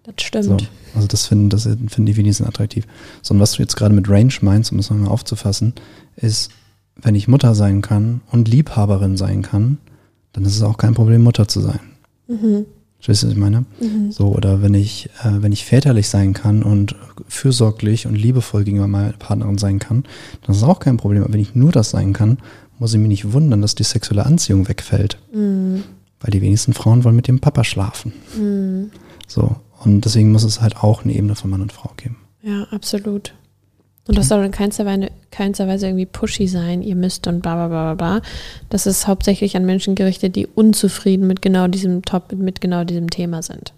Das 0.03 0.25
stimmt. 0.25 0.45
So, 0.45 0.57
also 0.95 1.07
das 1.07 1.27
finden, 1.27 1.49
das 1.49 1.63
finden 1.63 2.05
die 2.05 2.17
wenigsten 2.17 2.45
attraktiv. 2.45 2.85
Sondern 3.21 3.41
was 3.41 3.53
du 3.53 3.61
jetzt 3.61 3.75
gerade 3.75 3.93
mit 3.93 4.09
Range 4.09 4.33
meinst, 4.41 4.71
um 4.71 4.77
das 4.77 4.89
nochmal 4.89 5.09
aufzufassen, 5.09 5.73
ist, 6.15 6.51
wenn 6.95 7.15
ich 7.15 7.27
Mutter 7.27 7.55
sein 7.55 7.81
kann 7.81 8.21
und 8.31 8.47
Liebhaberin 8.47 9.17
sein 9.17 9.41
kann, 9.41 9.77
dann 10.33 10.45
ist 10.45 10.55
es 10.55 10.63
auch 10.63 10.77
kein 10.77 10.93
Problem, 10.93 11.23
Mutter 11.23 11.47
zu 11.47 11.61
sein. 11.61 11.79
Mhm. 12.27 12.65
Verstehst 12.99 13.23
du, 13.23 13.27
was 13.27 13.33
ich 13.33 13.39
meine? 13.39 13.65
Mhm. 13.79 14.11
So, 14.11 14.27
oder 14.27 14.61
wenn 14.61 14.73
ich, 14.73 15.09
äh, 15.23 15.41
wenn 15.41 15.53
ich 15.53 15.63
väterlich 15.63 16.09
sein 16.09 16.33
kann 16.33 16.63
und 16.63 16.95
fürsorglich 17.27 18.07
und 18.07 18.15
liebevoll 18.15 18.65
gegenüber 18.65 18.87
meiner 18.87 19.13
Partnerin 19.13 19.57
sein 19.57 19.79
kann, 19.79 20.03
dann 20.41 20.53
ist 20.53 20.61
das 20.61 20.69
auch 20.69 20.79
kein 20.79 20.97
Problem. 20.97 21.23
Aber 21.23 21.33
wenn 21.33 21.39
ich 21.39 21.55
nur 21.55 21.71
das 21.71 21.91
sein 21.91 22.11
kann, 22.11 22.39
muss 22.77 22.93
ich 22.93 22.99
mich 22.99 23.07
nicht 23.07 23.31
wundern, 23.31 23.61
dass 23.61 23.75
die 23.75 23.83
sexuelle 23.83 24.25
Anziehung 24.25 24.67
wegfällt. 24.67 25.17
Mhm. 25.33 25.83
Weil 26.19 26.31
die 26.31 26.41
wenigsten 26.41 26.73
Frauen 26.73 27.05
wollen 27.05 27.15
mit 27.15 27.29
dem 27.29 27.39
Papa 27.39 27.63
schlafen. 27.63 28.11
Mhm. 28.37 28.91
So. 29.27 29.55
Und 29.79 30.03
deswegen 30.03 30.33
muss 30.33 30.43
es 30.43 30.59
halt 30.59 30.77
auch 30.77 31.03
eine 31.03 31.13
Ebene 31.13 31.35
von 31.35 31.49
Mann 31.49 31.61
und 31.61 31.71
Frau 31.71 31.91
geben. 31.95 32.17
Ja, 32.41 32.63
absolut. 32.71 33.33
Und 34.09 34.17
das 34.17 34.27
soll 34.27 34.43
in 34.43 34.49
keinster 34.49 34.87
Weise, 34.87 35.11
keinster 35.29 35.67
Weise 35.67 35.85
irgendwie 35.85 36.07
pushy 36.07 36.47
sein, 36.47 36.81
ihr 36.81 36.95
müsst 36.95 37.27
und 37.27 37.41
bla 37.41 37.67
bla 37.67 37.67
bla 37.67 37.93
bla. 37.93 38.21
Das 38.71 38.87
ist 38.87 39.05
hauptsächlich 39.05 39.55
an 39.55 39.67
Menschen 39.67 39.93
gerichtet, 39.93 40.35
die 40.35 40.47
unzufrieden 40.47 41.27
mit 41.27 41.43
genau 41.43 41.67
diesem 41.67 42.01
Top, 42.01 42.33
mit 42.33 42.59
genau 42.59 42.85
diesem 42.85 43.11
Thema 43.11 43.43
sind. 43.43 43.71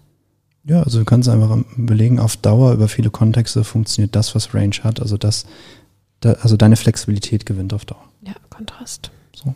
Ja, 0.64 0.82
also 0.84 1.00
du 1.00 1.04
kannst 1.04 1.28
einfach 1.28 1.58
belegen, 1.76 2.18
auf 2.18 2.38
Dauer 2.38 2.72
über 2.72 2.88
viele 2.88 3.10
Kontexte 3.10 3.62
funktioniert 3.62 4.16
das, 4.16 4.34
was 4.34 4.54
Range 4.54 4.74
hat. 4.82 5.00
Also 5.00 5.18
das, 5.18 5.44
da, 6.20 6.32
also 6.40 6.56
deine 6.56 6.76
Flexibilität 6.76 7.44
gewinnt 7.44 7.74
auf 7.74 7.84
Dauer. 7.84 8.08
Ja, 8.22 8.32
Kontrast. 8.48 9.10
So. 9.34 9.54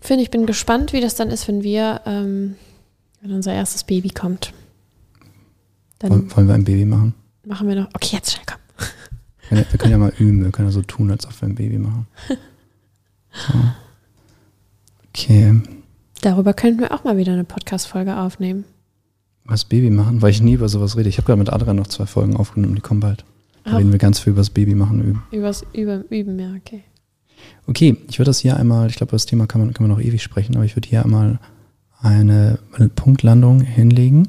Finde 0.00 0.22
ich 0.22 0.30
bin 0.30 0.46
gespannt, 0.46 0.92
wie 0.92 1.00
das 1.00 1.16
dann 1.16 1.30
ist, 1.30 1.48
wenn 1.48 1.64
wir, 1.64 2.02
ähm, 2.06 2.54
wenn 3.22 3.32
unser 3.32 3.52
erstes 3.52 3.82
Baby 3.82 4.10
kommt. 4.10 4.52
Dann 5.98 6.30
wollen 6.36 6.46
wir 6.46 6.54
ein 6.54 6.62
Baby 6.62 6.84
machen? 6.84 7.14
Machen 7.44 7.68
wir 7.68 7.74
noch. 7.74 7.88
Okay, 7.94 8.16
jetzt 8.16 8.32
schnell, 8.32 8.44
komm. 8.46 8.58
Wir, 9.50 9.66
wir 9.70 9.78
können 9.78 9.92
ja 9.92 9.98
mal 9.98 10.12
üben. 10.18 10.44
Wir 10.44 10.50
können 10.52 10.68
ja 10.68 10.72
so 10.72 10.82
tun, 10.82 11.10
als 11.10 11.26
ob 11.26 11.40
wir 11.40 11.48
ein 11.48 11.54
Baby 11.54 11.78
machen. 11.78 12.06
So. 13.32 13.54
Okay. 15.08 15.60
Darüber 16.20 16.54
könnten 16.54 16.80
wir 16.80 16.92
auch 16.92 17.04
mal 17.04 17.16
wieder 17.16 17.32
eine 17.32 17.44
Podcast-Folge 17.44 18.16
aufnehmen. 18.16 18.64
Was 19.44 19.64
Baby 19.64 19.90
machen? 19.90 20.22
Weil 20.22 20.30
ich 20.30 20.40
nie 20.40 20.54
über 20.54 20.68
sowas 20.68 20.96
rede. 20.96 21.08
Ich 21.08 21.18
habe 21.18 21.26
gerade 21.26 21.38
mit 21.38 21.52
Adrian 21.52 21.76
noch 21.76 21.88
zwei 21.88 22.06
Folgen 22.06 22.36
aufgenommen, 22.36 22.76
die 22.76 22.80
kommen 22.80 23.00
bald. 23.00 23.24
Da 23.64 23.76
reden 23.76 23.92
wir 23.92 23.98
ganz 23.98 24.18
viel 24.20 24.32
über 24.32 24.40
das 24.40 24.50
Baby 24.50 24.74
machen 24.74 25.00
üben. 25.02 25.22
Übers 25.30 25.64
über, 25.72 26.04
üben, 26.10 26.38
ja, 26.38 26.52
okay. 26.54 26.82
Okay, 27.66 27.96
ich 28.08 28.18
würde 28.18 28.30
das 28.30 28.40
hier 28.40 28.56
einmal, 28.56 28.88
ich 28.88 28.96
glaube, 28.96 29.12
das 29.12 29.26
Thema 29.26 29.46
kann 29.46 29.60
man, 29.60 29.72
kann 29.72 29.86
man 29.86 29.96
noch 29.96 30.04
ewig 30.04 30.22
sprechen, 30.22 30.56
aber 30.56 30.64
ich 30.64 30.76
würde 30.76 30.88
hier 30.88 31.04
einmal 31.04 31.38
eine 32.00 32.58
Punktlandung 32.94 33.60
hinlegen. 33.60 34.28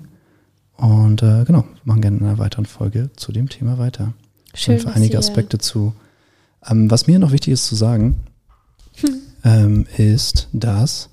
Und 0.78 1.22
äh, 1.22 1.44
genau, 1.46 1.66
machen 1.84 2.02
gerne 2.02 2.18
in 2.18 2.26
einer 2.26 2.40
weiteren 2.40 2.66
Folge 2.66 3.10
zu 3.16 3.32
dem 3.32 3.50
Thema 3.50 3.78
weiter. 3.78 4.14
Schön. 4.54 4.80
Für 4.80 4.92
einige 4.92 5.18
Aspekte 5.18 5.58
zu. 5.58 5.94
Ähm, 6.66 6.90
was 6.90 7.08
mir 7.08 7.20
noch 7.20 7.32
wichtig 7.32 7.54
ist 7.54 7.68
zu 7.68 7.76
sagen, 7.76 8.18
hm. 8.96 9.16
ähm, 9.44 9.86
ist, 9.98 10.48
dass 10.52 11.10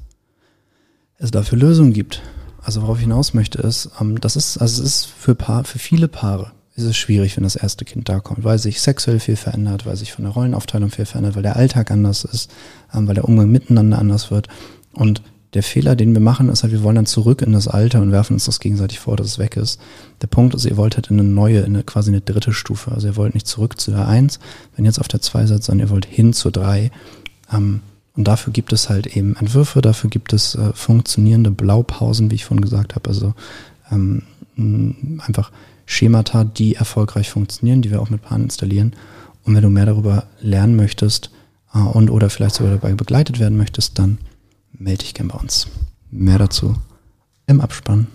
es 1.18 1.30
dafür 1.30 1.58
Lösungen 1.58 1.92
gibt. 1.92 2.22
Also 2.62 2.82
worauf 2.82 2.98
ich 2.98 3.04
hinaus 3.04 3.34
möchte, 3.34 3.58
ist, 3.58 3.90
ähm, 4.00 4.20
das 4.20 4.36
ist, 4.36 4.58
also 4.58 4.82
es 4.82 4.88
ist 4.88 5.04
für, 5.06 5.34
Paar, 5.34 5.64
für 5.64 5.78
viele 5.78 6.08
Paare 6.08 6.52
ist 6.76 6.84
es 6.84 6.96
schwierig, 6.96 7.36
wenn 7.36 7.44
das 7.44 7.56
erste 7.56 7.84
Kind 7.84 8.08
da 8.08 8.20
kommt, 8.20 8.44
weil 8.44 8.58
sich 8.58 8.80
sexuell 8.80 9.20
viel 9.20 9.36
verändert, 9.36 9.86
weil 9.86 9.96
sich 9.96 10.12
von 10.12 10.24
der 10.24 10.32
Rollenaufteilung 10.32 10.90
viel 10.90 11.04
verändert, 11.04 11.36
weil 11.36 11.42
der 11.42 11.56
Alltag 11.56 11.90
anders 11.90 12.24
ist, 12.24 12.50
ähm, 12.94 13.06
weil 13.06 13.14
der 13.14 13.24
Umgang 13.24 13.50
miteinander 13.50 13.98
anders 13.98 14.30
wird. 14.30 14.48
Und 14.92 15.22
der 15.54 15.62
Fehler, 15.62 15.96
den 15.96 16.12
wir 16.12 16.20
machen, 16.20 16.48
ist 16.48 16.62
halt, 16.62 16.72
wir 16.72 16.82
wollen 16.82 16.96
dann 16.96 17.06
zurück 17.06 17.42
in 17.42 17.52
das 17.52 17.66
Alte 17.66 18.00
und 18.00 18.12
werfen 18.12 18.34
uns 18.34 18.44
das 18.44 18.60
gegenseitig 18.60 19.00
vor, 19.00 19.16
dass 19.16 19.26
es 19.26 19.38
weg 19.38 19.56
ist. 19.56 19.80
Der 20.22 20.28
Punkt 20.28 20.54
ist, 20.54 20.64
ihr 20.64 20.76
wollt 20.76 20.96
halt 20.96 21.10
in 21.10 21.18
eine 21.18 21.28
neue, 21.28 21.60
in 21.60 21.74
eine, 21.74 21.82
quasi 21.82 22.10
eine 22.10 22.20
dritte 22.20 22.52
Stufe. 22.52 22.92
Also 22.92 23.08
ihr 23.08 23.16
wollt 23.16 23.34
nicht 23.34 23.48
zurück 23.48 23.80
zu 23.80 23.90
der 23.90 24.06
Eins, 24.06 24.38
wenn 24.76 24.84
ihr 24.84 24.90
jetzt 24.90 25.00
auf 25.00 25.08
der 25.08 25.20
Zwei 25.20 25.46
seid, 25.46 25.64
sondern 25.64 25.88
ihr 25.88 25.90
wollt 25.90 26.06
hin 26.06 26.32
zur 26.32 26.52
Drei. 26.52 26.92
Ähm, 27.52 27.80
und 28.16 28.28
dafür 28.28 28.52
gibt 28.52 28.72
es 28.72 28.88
halt 28.88 29.16
eben 29.16 29.34
Entwürfe, 29.36 29.80
dafür 29.80 30.10
gibt 30.10 30.32
es 30.32 30.54
äh, 30.54 30.72
funktionierende 30.72 31.50
Blaupausen, 31.50 32.30
wie 32.30 32.36
ich 32.36 32.44
vorhin 32.44 32.62
gesagt 32.62 32.94
habe. 32.94 33.08
Also 33.08 33.34
ähm, 33.90 34.22
einfach 35.26 35.50
Schemata, 35.86 36.44
die 36.44 36.76
erfolgreich 36.76 37.30
funktionieren, 37.30 37.82
die 37.82 37.90
wir 37.90 38.00
auch 38.00 38.10
mit 38.10 38.22
Pan 38.22 38.44
installieren. 38.44 38.94
Und 39.44 39.54
wenn 39.56 39.62
du 39.62 39.70
mehr 39.70 39.86
darüber 39.86 40.24
lernen 40.40 40.76
möchtest 40.76 41.30
äh, 41.74 41.78
und 41.78 42.10
oder 42.10 42.30
vielleicht 42.30 42.54
sogar 42.54 42.74
dabei 42.74 42.92
begleitet 42.92 43.40
werden 43.40 43.58
möchtest, 43.58 43.98
dann 43.98 44.18
melde 44.72 44.98
dich 45.04 45.14
gern 45.14 45.28
bei 45.28 45.38
uns. 45.38 45.68
Mehr 46.10 46.38
dazu 46.38 46.76
im 47.46 47.60
Abspann. 47.60 48.06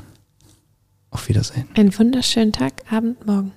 Auf 1.12 1.30
Wiedersehen. 1.30 1.68
Einen 1.76 1.98
wunderschönen 1.98 2.52
Tag, 2.52 2.91
Abend, 2.91 3.26
Morgen. 3.26 3.54